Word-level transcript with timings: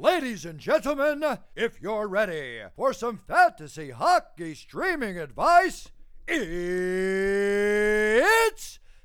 Ladies 0.00 0.46
and 0.46 0.58
gentlemen, 0.58 1.22
if 1.54 1.82
you're 1.82 2.08
ready 2.08 2.62
for 2.74 2.94
some 2.94 3.18
fantasy 3.18 3.90
hockey 3.90 4.54
streaming 4.54 5.18
advice, 5.18 5.90
it's 6.26 7.18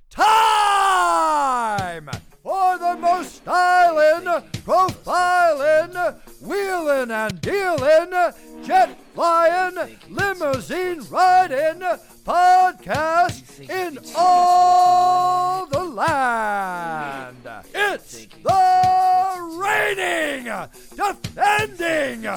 time 0.09 2.09
for 2.41 2.77
the 2.77 2.95
most 2.97 3.35
styling, 3.35 4.23
profiling, 4.63 6.17
wheeling 6.41 7.11
and 7.11 7.41
dealing, 7.41 8.13
jet 8.63 8.97
flying, 9.15 9.97
limousine 10.09 11.01
riding 11.09 11.81
podcast 12.25 13.69
in 13.69 13.97
all 14.15 15.65
the 15.67 15.83
land. 15.83 17.37
It's 17.73 18.27
the 18.43 19.57
reigning, 19.57 20.51
defending, 20.95 22.27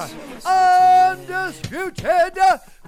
undisputed 0.45 2.39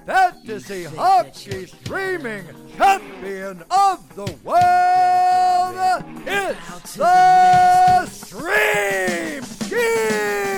fantasy 0.06 0.86
hockey 0.86 1.66
streaming 1.66 2.46
champion 2.78 3.62
of 3.70 4.16
the 4.16 4.34
world. 4.44 6.04
It's 6.26 6.96
the 6.96 8.06
Stream 8.06 9.44
King. 9.70 10.51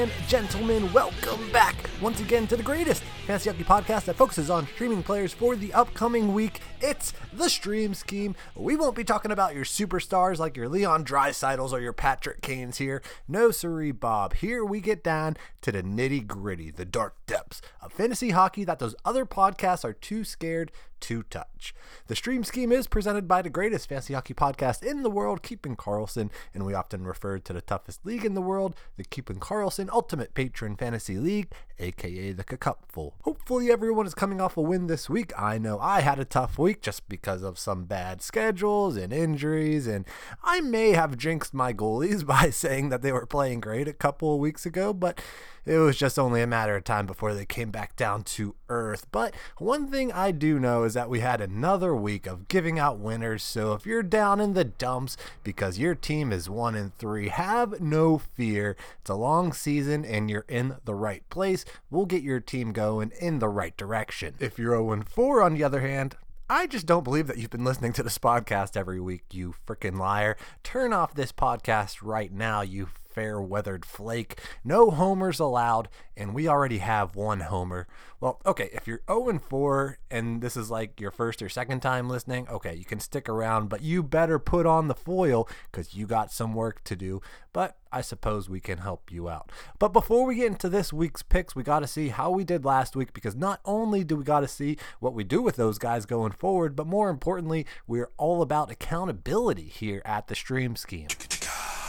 And 0.00 0.10
gentlemen, 0.28 0.90
welcome 0.94 1.52
back 1.52 1.76
once 2.00 2.20
again 2.20 2.46
to 2.46 2.56
the 2.56 2.62
greatest 2.62 3.02
fantasy 3.26 3.50
hockey 3.50 3.64
podcast 3.64 4.06
that 4.06 4.16
focuses 4.16 4.48
on 4.48 4.66
streaming 4.68 5.02
players 5.02 5.34
for 5.34 5.56
the 5.56 5.74
upcoming 5.74 6.32
week. 6.32 6.60
It's 6.80 7.12
the 7.34 7.50
Stream 7.50 7.92
Scheme. 7.92 8.34
We 8.54 8.76
won't 8.76 8.96
be 8.96 9.04
talking 9.04 9.30
about 9.30 9.54
your 9.54 9.66
superstars 9.66 10.38
like 10.38 10.56
your 10.56 10.70
Leon 10.70 11.04
Draisaitls 11.04 11.72
or 11.72 11.80
your 11.80 11.92
Patrick 11.92 12.40
Kanes 12.40 12.78
here. 12.78 13.02
No, 13.28 13.50
siree, 13.50 13.92
Bob. 13.92 14.36
Here 14.36 14.64
we 14.64 14.80
get 14.80 15.04
down 15.04 15.36
to 15.60 15.70
the 15.70 15.82
nitty 15.82 16.26
gritty, 16.26 16.70
the 16.70 16.86
dark 16.86 17.19
depths 17.30 17.62
of 17.80 17.92
fantasy 17.92 18.30
hockey 18.30 18.64
that 18.64 18.80
those 18.80 18.96
other 19.04 19.24
podcasts 19.24 19.84
are 19.84 19.92
too 19.92 20.24
scared 20.24 20.72
to 21.00 21.22
touch. 21.24 21.74
The 22.08 22.16
Stream 22.16 22.44
Scheme 22.44 22.72
is 22.72 22.86
presented 22.86 23.26
by 23.26 23.40
the 23.40 23.50
greatest 23.50 23.88
fantasy 23.88 24.14
hockey 24.14 24.34
podcast 24.34 24.82
in 24.82 25.02
the 25.02 25.10
world, 25.10 25.42
Keeping 25.42 25.76
Karlsson, 25.76 26.30
and 26.52 26.66
we 26.66 26.74
often 26.74 27.04
refer 27.04 27.38
to 27.38 27.52
the 27.52 27.60
toughest 27.60 28.04
league 28.04 28.24
in 28.24 28.34
the 28.34 28.42
world, 28.42 28.74
the 28.96 29.04
Keeping 29.04 29.38
Karlsson 29.38 29.88
Ultimate 29.90 30.34
Patron 30.34 30.76
Fantasy 30.76 31.16
League, 31.16 31.52
aka 31.78 32.32
the 32.32 32.44
Cupful. 32.44 33.14
Hopefully, 33.22 33.70
everyone 33.70 34.06
is 34.06 34.14
coming 34.14 34.40
off 34.40 34.56
a 34.56 34.60
win 34.60 34.88
this 34.88 35.08
week. 35.08 35.32
I 35.38 35.56
know 35.58 35.78
I 35.78 36.00
had 36.00 36.18
a 36.18 36.24
tough 36.24 36.58
week 36.58 36.82
just 36.82 37.08
because 37.08 37.42
of 37.42 37.58
some 37.58 37.84
bad 37.84 38.22
schedules 38.22 38.96
and 38.96 39.12
injuries, 39.12 39.86
and 39.86 40.04
I 40.42 40.60
may 40.60 40.90
have 40.90 41.16
jinxed 41.16 41.54
my 41.54 41.72
goalies 41.72 42.26
by 42.30 42.50
saying 42.50 42.88
that 42.90 43.02
they 43.02 43.12
were 43.12 43.26
playing 43.26 43.60
great 43.60 43.88
a 43.88 43.92
couple 43.92 44.34
of 44.34 44.40
weeks 44.40 44.66
ago, 44.66 44.92
but 44.92 45.20
it 45.64 45.78
was 45.78 45.96
just 45.96 46.18
only 46.18 46.42
a 46.42 46.46
matter 46.46 46.76
of 46.76 46.84
time 46.84 47.06
before 47.06 47.19
they 47.20 47.44
came 47.44 47.70
back 47.70 47.96
down 47.96 48.22
to 48.24 48.54
earth. 48.68 49.06
But 49.12 49.34
one 49.58 49.90
thing 49.90 50.10
I 50.12 50.30
do 50.30 50.58
know 50.58 50.84
is 50.84 50.94
that 50.94 51.10
we 51.10 51.20
had 51.20 51.40
another 51.40 51.94
week 51.94 52.26
of 52.26 52.48
giving 52.48 52.78
out 52.78 52.98
winners. 52.98 53.42
So 53.42 53.74
if 53.74 53.84
you're 53.86 54.02
down 54.02 54.40
in 54.40 54.54
the 54.54 54.64
dumps 54.64 55.16
because 55.44 55.78
your 55.78 55.94
team 55.94 56.32
is 56.32 56.48
1 56.48 56.74
in 56.74 56.92
3, 56.98 57.28
have 57.28 57.80
no 57.80 58.18
fear. 58.18 58.76
It's 59.00 59.10
a 59.10 59.14
long 59.14 59.52
season 59.52 60.04
and 60.04 60.30
you're 60.30 60.46
in 60.48 60.76
the 60.84 60.94
right 60.94 61.28
place. 61.30 61.64
We'll 61.90 62.06
get 62.06 62.22
your 62.22 62.40
team 62.40 62.72
going 62.72 63.12
in 63.20 63.38
the 63.38 63.48
right 63.48 63.76
direction. 63.76 64.34
If 64.40 64.58
you're 64.58 64.72
0 64.72 65.04
4, 65.06 65.42
on 65.42 65.54
the 65.54 65.64
other 65.64 65.80
hand, 65.80 66.16
I 66.52 66.66
just 66.66 66.86
don't 66.86 67.04
believe 67.04 67.28
that 67.28 67.38
you've 67.38 67.50
been 67.50 67.64
listening 67.64 67.92
to 67.92 68.02
this 68.02 68.18
podcast 68.18 68.76
every 68.76 69.00
week, 69.00 69.22
you 69.30 69.54
freaking 69.68 69.96
liar. 69.96 70.36
Turn 70.64 70.92
off 70.92 71.14
this 71.14 71.30
podcast 71.30 71.98
right 72.02 72.32
now, 72.32 72.62
you 72.62 72.88
fair 73.10 73.40
weathered 73.40 73.84
flake. 73.84 74.38
No 74.64 74.90
homers 74.90 75.40
allowed, 75.40 75.88
and 76.16 76.34
we 76.34 76.48
already 76.48 76.78
have 76.78 77.16
one 77.16 77.40
homer. 77.40 77.86
Well, 78.20 78.40
okay, 78.44 78.68
if 78.72 78.86
you're 78.86 79.00
0 79.08 79.28
and 79.30 79.42
4 79.42 79.98
and 80.10 80.42
this 80.42 80.56
is 80.56 80.70
like 80.70 81.00
your 81.00 81.10
first 81.10 81.40
or 81.40 81.48
second 81.48 81.80
time 81.80 82.08
listening, 82.08 82.46
okay, 82.48 82.74
you 82.74 82.84
can 82.84 83.00
stick 83.00 83.28
around, 83.28 83.68
but 83.68 83.82
you 83.82 84.02
better 84.02 84.38
put 84.38 84.66
on 84.66 84.88
the 84.88 84.94
foil 84.94 85.48
because 85.70 85.94
you 85.94 86.06
got 86.06 86.30
some 86.30 86.52
work 86.52 86.84
to 86.84 86.94
do. 86.94 87.22
But 87.52 87.78
I 87.90 88.02
suppose 88.02 88.48
we 88.48 88.60
can 88.60 88.78
help 88.78 89.10
you 89.10 89.28
out. 89.28 89.50
But 89.78 89.94
before 89.94 90.26
we 90.26 90.36
get 90.36 90.48
into 90.48 90.68
this 90.68 90.92
week's 90.92 91.22
picks, 91.22 91.56
we 91.56 91.62
got 91.62 91.80
to 91.80 91.86
see 91.86 92.08
how 92.08 92.30
we 92.30 92.44
did 92.44 92.64
last 92.64 92.94
week 92.94 93.14
because 93.14 93.34
not 93.34 93.60
only 93.64 94.04
do 94.04 94.16
we 94.16 94.24
got 94.24 94.40
to 94.40 94.48
see 94.48 94.76
what 95.00 95.14
we 95.14 95.24
do 95.24 95.40
with 95.40 95.56
those 95.56 95.78
guys 95.78 96.04
going 96.04 96.32
forward, 96.32 96.76
but 96.76 96.86
more 96.86 97.08
importantly, 97.08 97.66
we're 97.86 98.10
all 98.18 98.42
about 98.42 98.70
accountability 98.70 99.64
here 99.68 100.02
at 100.04 100.28
the 100.28 100.34
Stream 100.34 100.76
Scheme. 100.76 101.08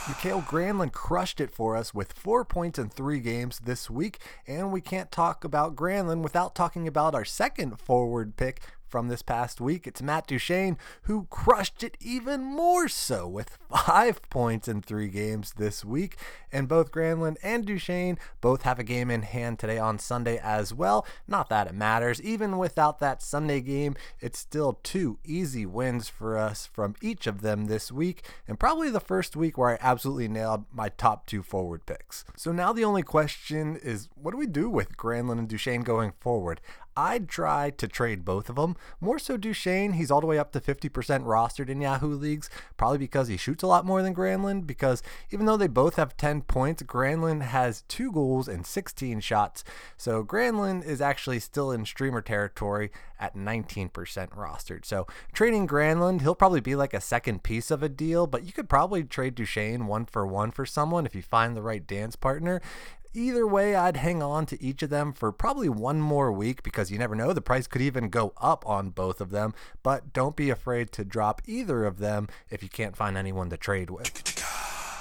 Mikael 0.08 0.42
Granlund 0.42 0.90
crushed 0.90 1.40
it 1.40 1.52
for 1.52 1.76
us 1.76 1.94
with 1.94 2.12
four 2.12 2.44
points 2.44 2.76
in 2.76 2.88
three 2.88 3.20
games 3.20 3.60
this 3.60 3.88
week, 3.88 4.18
and 4.48 4.72
we 4.72 4.80
can't 4.80 5.12
talk 5.12 5.44
about 5.44 5.76
Granlund 5.76 6.22
without 6.22 6.56
talking 6.56 6.88
about 6.88 7.14
our 7.14 7.24
second 7.24 7.78
forward 7.78 8.36
pick 8.36 8.62
from 8.92 9.08
this 9.08 9.22
past 9.22 9.58
week. 9.58 9.86
It's 9.86 10.02
Matt 10.02 10.26
Duchene 10.26 10.76
who 11.04 11.26
crushed 11.30 11.82
it 11.82 11.96
even 11.98 12.44
more 12.44 12.88
so 12.88 13.26
with 13.26 13.58
five 13.74 14.20
points 14.30 14.68
in 14.68 14.82
three 14.82 15.08
games 15.08 15.54
this 15.56 15.82
week. 15.82 16.16
And 16.52 16.68
both 16.68 16.92
Granlund 16.92 17.38
and 17.42 17.64
Duchene 17.64 18.18
both 18.42 18.62
have 18.62 18.78
a 18.78 18.84
game 18.84 19.10
in 19.10 19.22
hand 19.22 19.58
today 19.58 19.78
on 19.78 19.98
Sunday 19.98 20.38
as 20.38 20.74
well. 20.74 21.06
Not 21.26 21.48
that 21.48 21.68
it 21.68 21.74
matters. 21.74 22.20
Even 22.20 22.58
without 22.58 22.98
that 22.98 23.22
Sunday 23.22 23.62
game, 23.62 23.96
it's 24.20 24.38
still 24.38 24.78
two 24.82 25.18
easy 25.24 25.64
wins 25.64 26.10
for 26.10 26.36
us 26.36 26.66
from 26.66 26.94
each 27.00 27.26
of 27.26 27.40
them 27.40 27.64
this 27.64 27.90
week. 27.90 28.22
And 28.46 28.60
probably 28.60 28.90
the 28.90 29.00
first 29.00 29.34
week 29.34 29.56
where 29.56 29.70
I 29.70 29.78
absolutely 29.80 30.28
nailed 30.28 30.66
my 30.70 30.90
top 30.90 31.24
two 31.24 31.42
forward 31.42 31.86
picks. 31.86 32.26
So 32.36 32.52
now 32.52 32.74
the 32.74 32.84
only 32.84 33.02
question 33.02 33.76
is 33.76 34.10
what 34.14 34.32
do 34.32 34.36
we 34.36 34.46
do 34.46 34.68
with 34.68 34.98
Granlund 34.98 35.38
and 35.38 35.48
Duchene 35.48 35.80
going 35.80 36.12
forward? 36.20 36.60
I'd 36.96 37.28
try 37.28 37.70
to 37.70 37.88
trade 37.88 38.24
both 38.24 38.48
of 38.48 38.56
them. 38.56 38.76
More 39.00 39.18
so 39.18 39.36
Duchene, 39.36 39.94
he's 39.94 40.10
all 40.10 40.20
the 40.20 40.26
way 40.26 40.38
up 40.38 40.52
to 40.52 40.60
50% 40.60 40.90
rostered 41.24 41.68
in 41.68 41.80
Yahoo 41.80 42.14
leagues, 42.14 42.50
probably 42.76 42.98
because 42.98 43.28
he 43.28 43.36
shoots 43.36 43.62
a 43.62 43.66
lot 43.66 43.84
more 43.84 44.02
than 44.02 44.14
Granlund. 44.14 44.66
Because 44.66 45.02
even 45.30 45.46
though 45.46 45.56
they 45.56 45.68
both 45.68 45.96
have 45.96 46.16
10 46.16 46.42
points, 46.42 46.82
Granlund 46.82 47.42
has 47.42 47.82
two 47.88 48.12
goals 48.12 48.48
and 48.48 48.66
16 48.66 49.20
shots. 49.20 49.64
So 49.96 50.24
Granlund 50.24 50.84
is 50.84 51.00
actually 51.00 51.40
still 51.40 51.70
in 51.70 51.84
streamer 51.84 52.20
territory 52.20 52.90
at 53.18 53.36
19% 53.36 53.90
rostered. 54.30 54.84
So 54.84 55.06
trading 55.32 55.68
Granlund, 55.68 56.22
he'll 56.22 56.34
probably 56.34 56.60
be 56.60 56.74
like 56.74 56.92
a 56.92 57.00
second 57.00 57.42
piece 57.42 57.70
of 57.70 57.82
a 57.82 57.88
deal, 57.88 58.26
but 58.26 58.44
you 58.44 58.52
could 58.52 58.68
probably 58.68 59.04
trade 59.04 59.34
Duchene 59.34 59.86
one 59.86 60.06
for 60.06 60.26
one 60.26 60.50
for 60.50 60.66
someone 60.66 61.06
if 61.06 61.14
you 61.14 61.22
find 61.22 61.56
the 61.56 61.62
right 61.62 61.86
dance 61.86 62.16
partner 62.16 62.60
either 63.14 63.46
way, 63.46 63.74
I'd 63.74 63.96
hang 63.96 64.22
on 64.22 64.46
to 64.46 64.62
each 64.62 64.82
of 64.82 64.90
them 64.90 65.12
for 65.12 65.32
probably 65.32 65.68
one 65.68 66.00
more 66.00 66.32
week 66.32 66.62
because 66.62 66.90
you 66.90 66.98
never 66.98 67.14
know. 67.14 67.32
The 67.32 67.40
price 67.40 67.66
could 67.66 67.82
even 67.82 68.08
go 68.08 68.32
up 68.36 68.66
on 68.66 68.90
both 68.90 69.20
of 69.20 69.30
them. 69.30 69.54
But 69.82 70.12
don't 70.12 70.36
be 70.36 70.50
afraid 70.50 70.92
to 70.92 71.04
drop 71.04 71.42
either 71.46 71.84
of 71.84 71.98
them 71.98 72.28
if 72.50 72.62
you 72.62 72.68
can't 72.68 72.96
find 72.96 73.16
anyone 73.16 73.50
to 73.50 73.56
trade 73.56 73.90
with. 73.90 74.31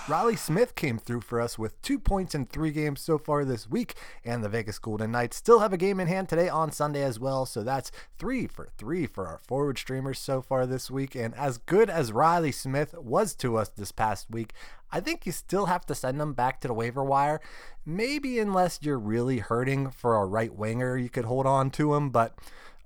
Riley 0.07 0.35
Smith 0.35 0.75
came 0.75 0.97
through 0.97 1.21
for 1.21 1.39
us 1.39 1.59
with 1.59 1.79
two 1.83 1.99
points 1.99 2.33
in 2.33 2.45
three 2.45 2.71
games 2.71 2.99
so 3.01 3.19
far 3.19 3.45
this 3.45 3.69
week, 3.69 3.93
and 4.25 4.43
the 4.43 4.49
Vegas 4.49 4.79
Golden 4.79 5.11
Knights 5.11 5.37
still 5.37 5.59
have 5.59 5.73
a 5.73 5.77
game 5.77 5.99
in 5.99 6.07
hand 6.07 6.27
today 6.27 6.49
on 6.49 6.71
Sunday 6.71 7.03
as 7.03 7.19
well. 7.19 7.45
So 7.45 7.63
that's 7.63 7.91
three 8.17 8.47
for 8.47 8.67
three 8.77 9.05
for 9.05 9.27
our 9.27 9.37
forward 9.37 9.77
streamers 9.77 10.17
so 10.17 10.41
far 10.41 10.65
this 10.65 10.89
week. 10.89 11.15
And 11.15 11.35
as 11.35 11.59
good 11.59 11.89
as 11.89 12.11
Riley 12.11 12.51
Smith 12.51 12.95
was 12.97 13.35
to 13.35 13.57
us 13.57 13.69
this 13.69 13.91
past 13.91 14.29
week, 14.29 14.53
I 14.91 15.01
think 15.01 15.25
you 15.25 15.31
still 15.31 15.67
have 15.67 15.85
to 15.85 15.95
send 15.95 16.19
him 16.19 16.33
back 16.33 16.61
to 16.61 16.67
the 16.67 16.73
waiver 16.73 17.03
wire. 17.03 17.39
Maybe 17.85 18.39
unless 18.39 18.79
you're 18.81 18.99
really 18.99 19.37
hurting 19.37 19.91
for 19.91 20.15
a 20.15 20.25
right 20.25 20.53
winger, 20.53 20.97
you 20.97 21.09
could 21.09 21.25
hold 21.25 21.45
on 21.45 21.69
to 21.71 21.93
him, 21.93 22.09
but. 22.09 22.35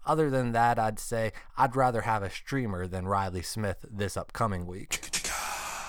Other 0.08 0.30
than 0.30 0.52
that, 0.52 0.78
I'd 0.78 1.00
say 1.00 1.34
I'd 1.58 1.76
rather 1.76 2.02
have 2.02 2.22
a 2.22 2.30
streamer 2.30 2.86
than 2.86 3.08
Riley 3.08 3.42
Smith 3.42 3.84
this 3.90 4.16
upcoming 4.16 4.68
week. 4.68 5.25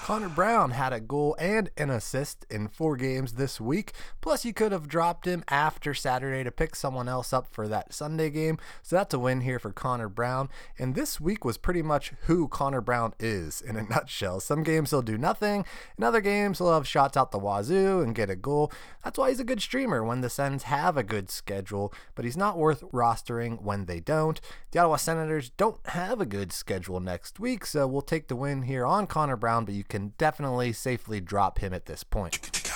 Connor 0.06 0.28
Brown 0.28 0.70
had 0.70 0.92
a 0.92 1.00
goal 1.00 1.34
and 1.36 1.68
an 1.76 1.90
assist 1.90 2.46
in 2.48 2.68
four 2.68 2.96
games 2.96 3.32
this 3.32 3.60
week. 3.60 3.92
Plus, 4.20 4.44
you 4.44 4.52
could 4.52 4.70
have 4.70 4.86
dropped 4.86 5.26
him 5.26 5.42
after 5.48 5.94
Saturday 5.94 6.44
to 6.44 6.52
pick 6.52 6.76
someone 6.76 7.08
else 7.08 7.32
up 7.32 7.48
for 7.52 7.66
that 7.66 7.92
Sunday 7.92 8.30
game. 8.30 8.56
So 8.84 8.94
that's 8.94 9.12
a 9.14 9.18
win 9.18 9.40
here 9.40 9.58
for 9.58 9.72
Connor 9.72 10.08
Brown. 10.08 10.48
And 10.78 10.94
this 10.94 11.20
week 11.20 11.44
was 11.44 11.58
pretty 11.58 11.82
much 11.82 12.12
who 12.26 12.46
Connor 12.46 12.80
Brown 12.80 13.14
is 13.18 13.60
in 13.60 13.74
a 13.74 13.82
nutshell. 13.90 14.38
Some 14.38 14.62
games 14.62 14.90
he'll 14.90 15.02
do 15.02 15.18
nothing, 15.18 15.64
in 15.98 16.04
other 16.04 16.20
games 16.20 16.58
he'll 16.58 16.72
have 16.72 16.86
shots 16.86 17.16
out 17.16 17.32
the 17.32 17.40
wazoo 17.40 18.00
and 18.00 18.14
get 18.14 18.30
a 18.30 18.36
goal. 18.36 18.70
That's 19.02 19.18
why 19.18 19.30
he's 19.30 19.40
a 19.40 19.44
good 19.44 19.60
streamer 19.60 20.04
when 20.04 20.20
the 20.20 20.30
Sens 20.30 20.62
have 20.64 20.96
a 20.96 21.02
good 21.02 21.30
schedule, 21.30 21.92
but 22.14 22.24
he's 22.24 22.36
not 22.36 22.56
worth 22.56 22.82
rostering 22.92 23.60
when 23.60 23.86
they 23.86 23.98
don't. 23.98 24.40
The 24.70 24.78
Ottawa 24.78 24.96
Senators 24.98 25.50
don't 25.50 25.84
have 25.88 26.20
a 26.20 26.26
good 26.26 26.52
schedule 26.52 27.00
next 27.00 27.40
week, 27.40 27.66
so 27.66 27.88
we'll 27.88 28.02
take 28.02 28.28
the 28.28 28.36
win 28.36 28.62
here 28.62 28.86
on 28.86 29.08
Connor 29.08 29.36
Brown, 29.36 29.64
but 29.64 29.74
you 29.74 29.82
can 29.82 29.95
definitely 30.18 30.72
safely 30.72 31.20
drop 31.20 31.58
him 31.58 31.72
at 31.72 31.86
this 31.86 32.04
point. 32.04 32.70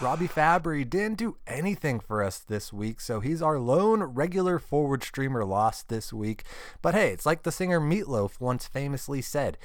Robbie 0.00 0.26
Fabry 0.26 0.84
didn't 0.84 1.18
do 1.18 1.36
anything 1.46 2.00
for 2.00 2.22
us 2.22 2.40
this 2.40 2.72
week, 2.72 3.00
so 3.00 3.20
he's 3.20 3.40
our 3.40 3.58
lone 3.58 4.02
regular 4.02 4.58
forward 4.58 5.04
streamer 5.04 5.44
lost 5.44 5.88
this 5.88 6.12
week. 6.12 6.42
But 6.82 6.94
hey, 6.94 7.10
it's 7.10 7.24
like 7.24 7.44
the 7.44 7.52
singer 7.52 7.80
Meatloaf 7.80 8.40
once 8.40 8.66
famously 8.66 9.22
said 9.22 9.56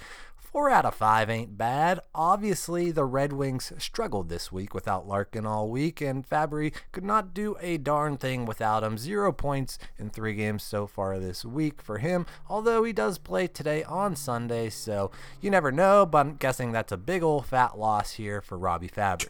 Four 0.51 0.71
out 0.71 0.85
of 0.85 0.95
five 0.95 1.29
ain't 1.29 1.59
bad. 1.59 1.99
Obviously, 2.15 2.89
the 2.89 3.05
Red 3.05 3.31
Wings 3.33 3.71
struggled 3.77 4.29
this 4.29 4.51
week 4.51 4.73
without 4.73 5.07
Larkin 5.07 5.45
all 5.45 5.69
week, 5.69 6.01
and 6.01 6.25
Fabry 6.25 6.73
could 6.91 7.03
not 7.03 7.35
do 7.35 7.55
a 7.61 7.77
darn 7.77 8.17
thing 8.17 8.47
without 8.47 8.83
him. 8.83 8.97
Zero 8.97 9.31
points 9.31 9.77
in 9.99 10.09
three 10.09 10.33
games 10.33 10.63
so 10.63 10.87
far 10.87 11.19
this 11.19 11.45
week 11.45 11.83
for 11.83 11.99
him, 11.99 12.25
although 12.49 12.83
he 12.83 12.91
does 12.91 13.19
play 13.19 13.45
today 13.45 13.83
on 13.83 14.15
Sunday, 14.15 14.71
so 14.71 15.11
you 15.39 15.51
never 15.51 15.71
know, 15.71 16.03
but 16.03 16.25
I'm 16.25 16.35
guessing 16.35 16.71
that's 16.71 16.91
a 16.91 16.97
big 16.97 17.21
old 17.21 17.45
fat 17.45 17.77
loss 17.77 18.13
here 18.13 18.41
for 18.41 18.57
Robbie 18.57 18.87
Fabry. 18.87 19.29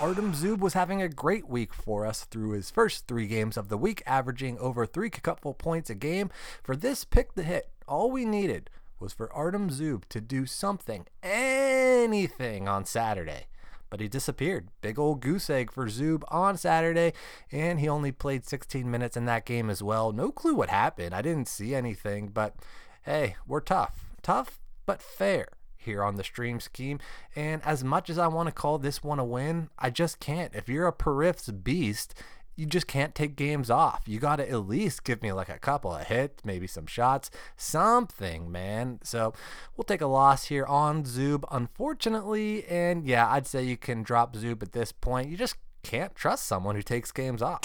Artem 0.00 0.32
Zub 0.32 0.58
was 0.58 0.74
having 0.74 1.00
a 1.00 1.08
great 1.08 1.48
week 1.48 1.72
for 1.72 2.04
us 2.04 2.24
through 2.24 2.50
his 2.50 2.68
first 2.68 3.06
three 3.06 3.28
games 3.28 3.56
of 3.56 3.68
the 3.68 3.78
week, 3.78 4.02
averaging 4.06 4.58
over 4.58 4.86
three 4.86 5.08
cupful 5.08 5.54
points 5.54 5.88
a 5.88 5.94
game. 5.94 6.30
For 6.64 6.74
this 6.74 7.04
pick 7.04 7.34
the 7.34 7.44
hit, 7.44 7.70
all 7.86 8.10
we 8.10 8.24
needed 8.24 8.70
was 8.98 9.12
for 9.12 9.32
Artem 9.32 9.70
Zub 9.70 10.04
to 10.08 10.20
do 10.20 10.46
something, 10.46 11.06
anything 11.22 12.68
on 12.68 12.84
Saturday. 12.84 13.46
But 13.88 14.00
he 14.00 14.08
disappeared. 14.08 14.68
Big 14.80 14.98
old 14.98 15.20
goose 15.20 15.48
egg 15.48 15.70
for 15.70 15.86
Zub 15.86 16.24
on 16.28 16.56
Saturday, 16.56 17.12
and 17.52 17.78
he 17.78 17.88
only 17.88 18.10
played 18.10 18.44
16 18.44 18.90
minutes 18.90 19.16
in 19.16 19.26
that 19.26 19.46
game 19.46 19.70
as 19.70 19.82
well. 19.82 20.12
No 20.12 20.32
clue 20.32 20.54
what 20.54 20.70
happened. 20.70 21.14
I 21.14 21.22
didn't 21.22 21.48
see 21.48 21.74
anything, 21.74 22.28
but 22.28 22.56
hey, 23.04 23.36
we're 23.46 23.60
tough. 23.60 24.06
Tough, 24.22 24.60
but 24.86 25.00
fair 25.00 25.48
here 25.86 26.02
on 26.02 26.16
the 26.16 26.24
stream 26.24 26.60
scheme. 26.60 26.98
And 27.34 27.62
as 27.64 27.84
much 27.84 28.10
as 28.10 28.18
I 28.18 28.26
want 28.26 28.48
to 28.48 28.52
call 28.52 28.78
this 28.78 29.02
one 29.02 29.20
a 29.20 29.24
win, 29.24 29.70
I 29.78 29.90
just 29.90 30.20
can't. 30.20 30.54
If 30.54 30.68
you're 30.68 30.88
a 30.88 30.92
Periff's 30.92 31.48
beast, 31.50 32.14
you 32.56 32.66
just 32.66 32.86
can't 32.86 33.14
take 33.14 33.36
games 33.36 33.70
off. 33.70 34.02
You 34.06 34.18
got 34.18 34.36
to 34.36 34.50
at 34.50 34.66
least 34.66 35.04
give 35.04 35.22
me 35.22 35.32
like 35.32 35.48
a 35.48 35.58
couple 35.58 35.94
of 35.94 36.06
hits, 36.06 36.44
maybe 36.44 36.66
some 36.66 36.86
shots, 36.86 37.30
something, 37.56 38.50
man. 38.50 38.98
So 39.04 39.34
we'll 39.76 39.84
take 39.84 40.00
a 40.00 40.06
loss 40.06 40.46
here 40.46 40.64
on 40.64 41.04
Zub, 41.04 41.44
unfortunately. 41.50 42.64
And 42.66 43.06
yeah, 43.06 43.30
I'd 43.30 43.46
say 43.46 43.62
you 43.62 43.76
can 43.76 44.02
drop 44.02 44.34
Zub 44.34 44.62
at 44.62 44.72
this 44.72 44.90
point. 44.90 45.28
You 45.28 45.36
just 45.36 45.56
can't 45.82 46.14
trust 46.14 46.46
someone 46.46 46.76
who 46.76 46.82
takes 46.82 47.12
games 47.12 47.42
off. 47.42 47.60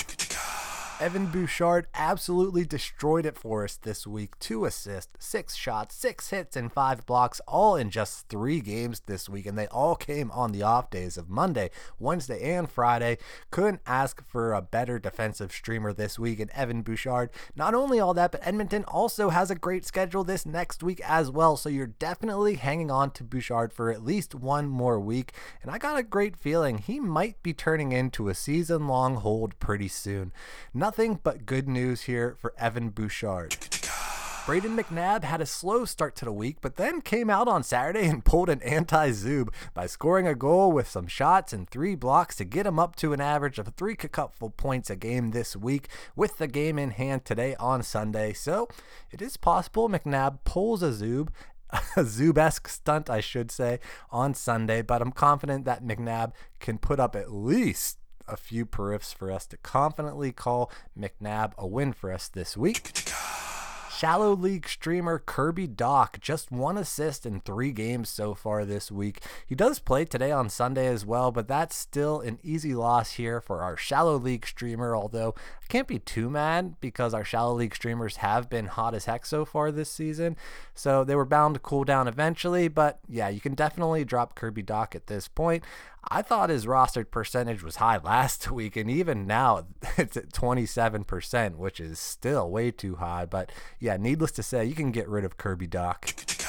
Evan 1.01 1.25
Bouchard 1.25 1.87
absolutely 1.95 2.63
destroyed 2.63 3.25
it 3.25 3.35
for 3.35 3.63
us 3.63 3.75
this 3.75 4.05
week. 4.05 4.37
Two 4.37 4.65
assists, 4.65 5.11
six 5.17 5.55
shots, 5.55 5.95
six 5.95 6.29
hits, 6.29 6.55
and 6.55 6.71
five 6.71 7.07
blocks, 7.07 7.41
all 7.47 7.75
in 7.75 7.89
just 7.89 8.29
three 8.29 8.59
games 8.59 9.01
this 9.07 9.27
week. 9.27 9.47
And 9.47 9.57
they 9.57 9.65
all 9.69 9.95
came 9.95 10.29
on 10.29 10.51
the 10.51 10.61
off 10.61 10.91
days 10.91 11.17
of 11.17 11.27
Monday, 11.27 11.71
Wednesday, 11.97 12.53
and 12.53 12.69
Friday. 12.69 13.17
Couldn't 13.49 13.81
ask 13.87 14.23
for 14.27 14.53
a 14.53 14.61
better 14.61 14.99
defensive 14.99 15.51
streamer 15.51 15.91
this 15.91 16.19
week. 16.19 16.39
And 16.39 16.51
Evan 16.51 16.83
Bouchard, 16.83 17.31
not 17.55 17.73
only 17.73 17.99
all 17.99 18.13
that, 18.13 18.31
but 18.31 18.45
Edmonton 18.45 18.83
also 18.83 19.29
has 19.29 19.49
a 19.49 19.55
great 19.55 19.85
schedule 19.85 20.23
this 20.23 20.45
next 20.45 20.83
week 20.83 21.01
as 21.03 21.31
well. 21.31 21.57
So 21.57 21.67
you're 21.67 21.87
definitely 21.87 22.57
hanging 22.57 22.91
on 22.91 23.09
to 23.13 23.23
Bouchard 23.23 23.73
for 23.73 23.89
at 23.89 24.05
least 24.05 24.35
one 24.35 24.67
more 24.67 24.99
week. 24.99 25.33
And 25.63 25.71
I 25.71 25.79
got 25.79 25.97
a 25.97 26.03
great 26.03 26.37
feeling 26.37 26.77
he 26.77 26.99
might 26.99 27.41
be 27.41 27.55
turning 27.55 27.91
into 27.91 28.29
a 28.29 28.35
season 28.35 28.87
long 28.87 29.15
hold 29.15 29.57
pretty 29.57 29.87
soon. 29.87 30.31
Nothing 30.75 30.90
Nothing 30.91 31.21
but 31.23 31.45
good 31.45 31.69
news 31.69 32.01
here 32.01 32.35
for 32.37 32.53
Evan 32.57 32.89
Bouchard. 32.89 33.51
Brayden 34.45 34.77
McNabb 34.77 35.23
had 35.23 35.39
a 35.39 35.45
slow 35.45 35.85
start 35.85 36.17
to 36.17 36.25
the 36.25 36.33
week, 36.33 36.57
but 36.59 36.75
then 36.75 36.99
came 36.99 37.29
out 37.29 37.47
on 37.47 37.63
Saturday 37.63 38.09
and 38.09 38.25
pulled 38.25 38.49
an 38.49 38.61
anti 38.61 39.11
Zub 39.11 39.53
by 39.73 39.85
scoring 39.85 40.27
a 40.27 40.35
goal 40.35 40.69
with 40.69 40.89
some 40.89 41.07
shots 41.07 41.53
and 41.53 41.69
three 41.69 41.95
blocks 41.95 42.35
to 42.35 42.43
get 42.43 42.65
him 42.65 42.77
up 42.77 42.97
to 42.97 43.13
an 43.13 43.21
average 43.21 43.57
of 43.57 43.69
three 43.69 43.95
cupful 43.95 44.49
points 44.49 44.89
a 44.89 44.97
game 44.97 45.31
this 45.31 45.55
week, 45.55 45.87
with 46.13 46.39
the 46.39 46.47
game 46.47 46.77
in 46.77 46.91
hand 46.91 47.23
today 47.23 47.55
on 47.55 47.83
Sunday. 47.83 48.33
So 48.33 48.67
it 49.11 49.21
is 49.21 49.37
possible 49.37 49.87
McNabb 49.87 50.39
pulls 50.43 50.83
a 50.83 50.89
Zub 50.89 51.29
a 51.95 52.03
Zubesque 52.03 52.67
stunt, 52.67 53.09
I 53.09 53.21
should 53.21 53.49
say, 53.49 53.79
on 54.09 54.33
Sunday, 54.33 54.81
but 54.81 55.01
I'm 55.01 55.13
confident 55.13 55.63
that 55.63 55.85
McNabb 55.85 56.33
can 56.59 56.77
put 56.77 56.99
up 56.99 57.15
at 57.15 57.31
least 57.31 58.00
a 58.31 58.37
few 58.37 58.65
periffs 58.65 59.13
for 59.13 59.31
us 59.31 59.45
to 59.47 59.57
confidently 59.57 60.31
call 60.31 60.71
McNabb 60.97 61.53
a 61.57 61.67
win 61.67 61.93
for 61.93 62.11
us 62.11 62.27
this 62.27 62.55
week. 62.55 62.91
Shallow 64.01 64.35
League 64.35 64.67
streamer 64.67 65.19
Kirby 65.19 65.67
Dach 65.67 66.19
just 66.19 66.51
one 66.51 66.75
assist 66.75 67.23
in 67.23 67.39
three 67.39 67.71
games 67.71 68.09
so 68.09 68.33
far 68.33 68.65
this 68.65 68.91
week. 68.91 69.21
He 69.45 69.53
does 69.53 69.77
play 69.77 70.05
today 70.05 70.31
on 70.31 70.49
Sunday 70.49 70.87
as 70.87 71.05
well, 71.05 71.31
but 71.31 71.47
that's 71.47 71.75
still 71.75 72.19
an 72.19 72.39
easy 72.41 72.73
loss 72.73 73.11
here 73.11 73.39
for 73.39 73.61
our 73.61 73.77
Shallow 73.77 74.17
League 74.17 74.47
streamer. 74.47 74.95
Although 74.95 75.35
I 75.37 75.67
can't 75.67 75.87
be 75.87 75.99
too 75.99 76.31
mad 76.31 76.77
because 76.81 77.13
our 77.13 77.23
Shallow 77.23 77.53
League 77.53 77.75
streamers 77.75 78.17
have 78.17 78.49
been 78.49 78.65
hot 78.65 78.95
as 78.95 79.05
heck 79.05 79.23
so 79.23 79.45
far 79.45 79.71
this 79.71 79.91
season, 79.91 80.35
so 80.73 81.03
they 81.03 81.13
were 81.13 81.23
bound 81.23 81.53
to 81.53 81.59
cool 81.59 81.83
down 81.83 82.07
eventually. 82.07 82.69
But 82.69 82.97
yeah, 83.07 83.29
you 83.29 83.39
can 83.39 83.53
definitely 83.53 84.03
drop 84.03 84.33
Kirby 84.33 84.63
Dach 84.63 84.95
at 84.95 85.05
this 85.05 85.27
point. 85.27 85.63
I 86.09 86.21
thought 86.21 86.49
his 86.49 86.65
rostered 86.65 87.11
percentage 87.11 87.63
was 87.63 87.77
high 87.77 87.97
last 87.97 88.49
week, 88.51 88.75
and 88.75 88.89
even 88.89 89.27
now 89.27 89.67
it's 89.97 90.17
at 90.17 90.29
27%, 90.31 91.55
which 91.55 91.79
is 91.79 91.99
still 91.99 92.49
way 92.49 92.71
too 92.71 92.95
high. 92.95 93.25
But 93.25 93.51
yeah, 93.79 93.97
needless 93.97 94.31
to 94.33 94.43
say, 94.43 94.65
you 94.65 94.75
can 94.75 94.91
get 94.91 95.07
rid 95.07 95.25
of 95.25 95.37
Kirby 95.37 95.67
Dach. 95.67 96.47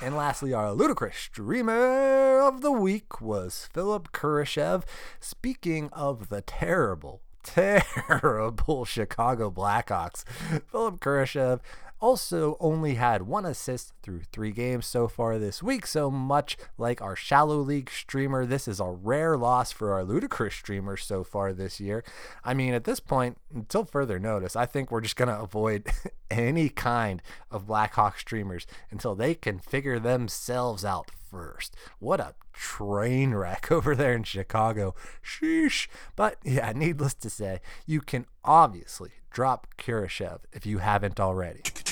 And 0.00 0.16
lastly, 0.16 0.52
our 0.52 0.72
ludicrous 0.72 1.16
streamer 1.16 2.38
of 2.40 2.60
the 2.60 2.70
week 2.70 3.20
was 3.20 3.68
Philip 3.72 4.12
Kurashev. 4.12 4.84
Speaking 5.18 5.88
of 5.92 6.28
the 6.28 6.40
terrible, 6.40 7.20
terrible 7.54 8.84
Chicago 8.86 9.50
Blackhawks, 9.50 10.24
Philip 10.70 11.00
Kurashev 11.00 11.60
also 12.00 12.56
only 12.60 12.94
had 12.94 13.22
one 13.22 13.44
assist 13.44 13.92
through 14.02 14.20
three 14.32 14.52
games 14.52 14.86
so 14.86 15.08
far 15.08 15.38
this 15.38 15.62
week. 15.62 15.86
So 15.86 16.10
much 16.10 16.56
like 16.76 17.02
our 17.02 17.16
shallow 17.16 17.58
league 17.58 17.90
streamer, 17.90 18.46
this 18.46 18.68
is 18.68 18.80
a 18.80 18.86
rare 18.86 19.36
loss 19.36 19.72
for 19.72 19.92
our 19.92 20.04
ludicrous 20.04 20.54
streamer 20.54 20.96
so 20.96 21.24
far 21.24 21.52
this 21.52 21.80
year. 21.80 22.04
I 22.44 22.54
mean, 22.54 22.74
at 22.74 22.84
this 22.84 23.00
point, 23.00 23.38
until 23.52 23.84
further 23.84 24.18
notice, 24.18 24.54
I 24.54 24.66
think 24.66 24.90
we're 24.90 25.00
just 25.00 25.16
going 25.16 25.28
to 25.28 25.40
avoid 25.40 25.88
any 26.30 26.68
kind 26.68 27.22
of 27.50 27.66
Blackhawk 27.66 28.18
streamers 28.18 28.66
until 28.90 29.14
they 29.14 29.34
can 29.34 29.58
figure 29.58 29.98
themselves 29.98 30.84
out 30.84 31.10
first. 31.30 31.76
What 31.98 32.20
a 32.20 32.34
train 32.52 33.34
wreck 33.34 33.70
over 33.72 33.94
there 33.94 34.14
in 34.14 34.24
Chicago. 34.24 34.94
Sheesh. 35.22 35.88
But 36.16 36.36
yeah, 36.44 36.72
needless 36.74 37.14
to 37.14 37.30
say, 37.30 37.60
you 37.86 38.00
can 38.00 38.26
obviously 38.44 39.10
drop 39.30 39.66
Kurashev 39.78 40.40
if 40.52 40.66
you 40.66 40.78
haven't 40.78 41.20
already. 41.20 41.62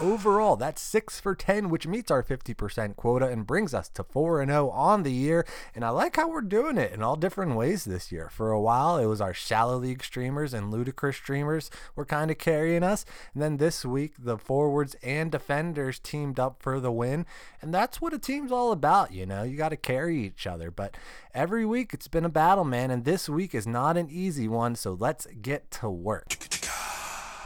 Overall, 0.00 0.56
that's 0.56 0.82
6 0.82 1.20
for 1.20 1.36
10, 1.36 1.68
which 1.68 1.86
meets 1.86 2.10
our 2.10 2.22
50% 2.22 2.96
quota 2.96 3.28
and 3.28 3.46
brings 3.46 3.72
us 3.72 3.88
to 3.90 4.02
4 4.02 4.40
and 4.40 4.50
0 4.50 4.70
on 4.70 5.04
the 5.04 5.12
year. 5.12 5.46
And 5.72 5.84
I 5.84 5.90
like 5.90 6.16
how 6.16 6.28
we're 6.28 6.40
doing 6.40 6.78
it 6.78 6.92
in 6.92 7.00
all 7.00 7.14
different 7.14 7.54
ways 7.54 7.84
this 7.84 8.10
year. 8.10 8.28
For 8.28 8.50
a 8.50 8.60
while, 8.60 8.98
it 8.98 9.06
was 9.06 9.20
our 9.20 9.32
shallow 9.32 9.78
league 9.78 10.02
streamers 10.02 10.52
and 10.52 10.72
ludicrous 10.72 11.16
streamers 11.16 11.70
were 11.94 12.04
kind 12.04 12.32
of 12.32 12.38
carrying 12.38 12.82
us. 12.82 13.04
And 13.34 13.42
then 13.42 13.58
this 13.58 13.84
week, 13.84 14.14
the 14.18 14.36
forwards 14.36 14.96
and 15.00 15.30
defenders 15.30 16.00
teamed 16.00 16.40
up 16.40 16.60
for 16.60 16.80
the 16.80 16.92
win. 16.92 17.24
And 17.62 17.72
that's 17.72 18.00
what 18.00 18.12
a 18.12 18.18
team's 18.18 18.50
all 18.50 18.72
about, 18.72 19.12
you 19.12 19.26
know? 19.26 19.44
You 19.44 19.56
got 19.56 19.68
to 19.68 19.76
carry 19.76 20.18
each 20.18 20.44
other. 20.44 20.72
But 20.72 20.96
every 21.32 21.64
week, 21.64 21.94
it's 21.94 22.08
been 22.08 22.24
a 22.24 22.28
battle, 22.28 22.64
man. 22.64 22.90
And 22.90 23.04
this 23.04 23.28
week 23.28 23.54
is 23.54 23.66
not 23.66 23.96
an 23.96 24.08
easy 24.10 24.48
one. 24.48 24.74
So 24.74 24.94
let's 24.98 25.28
get 25.40 25.70
to 25.72 25.88
work. 25.88 26.36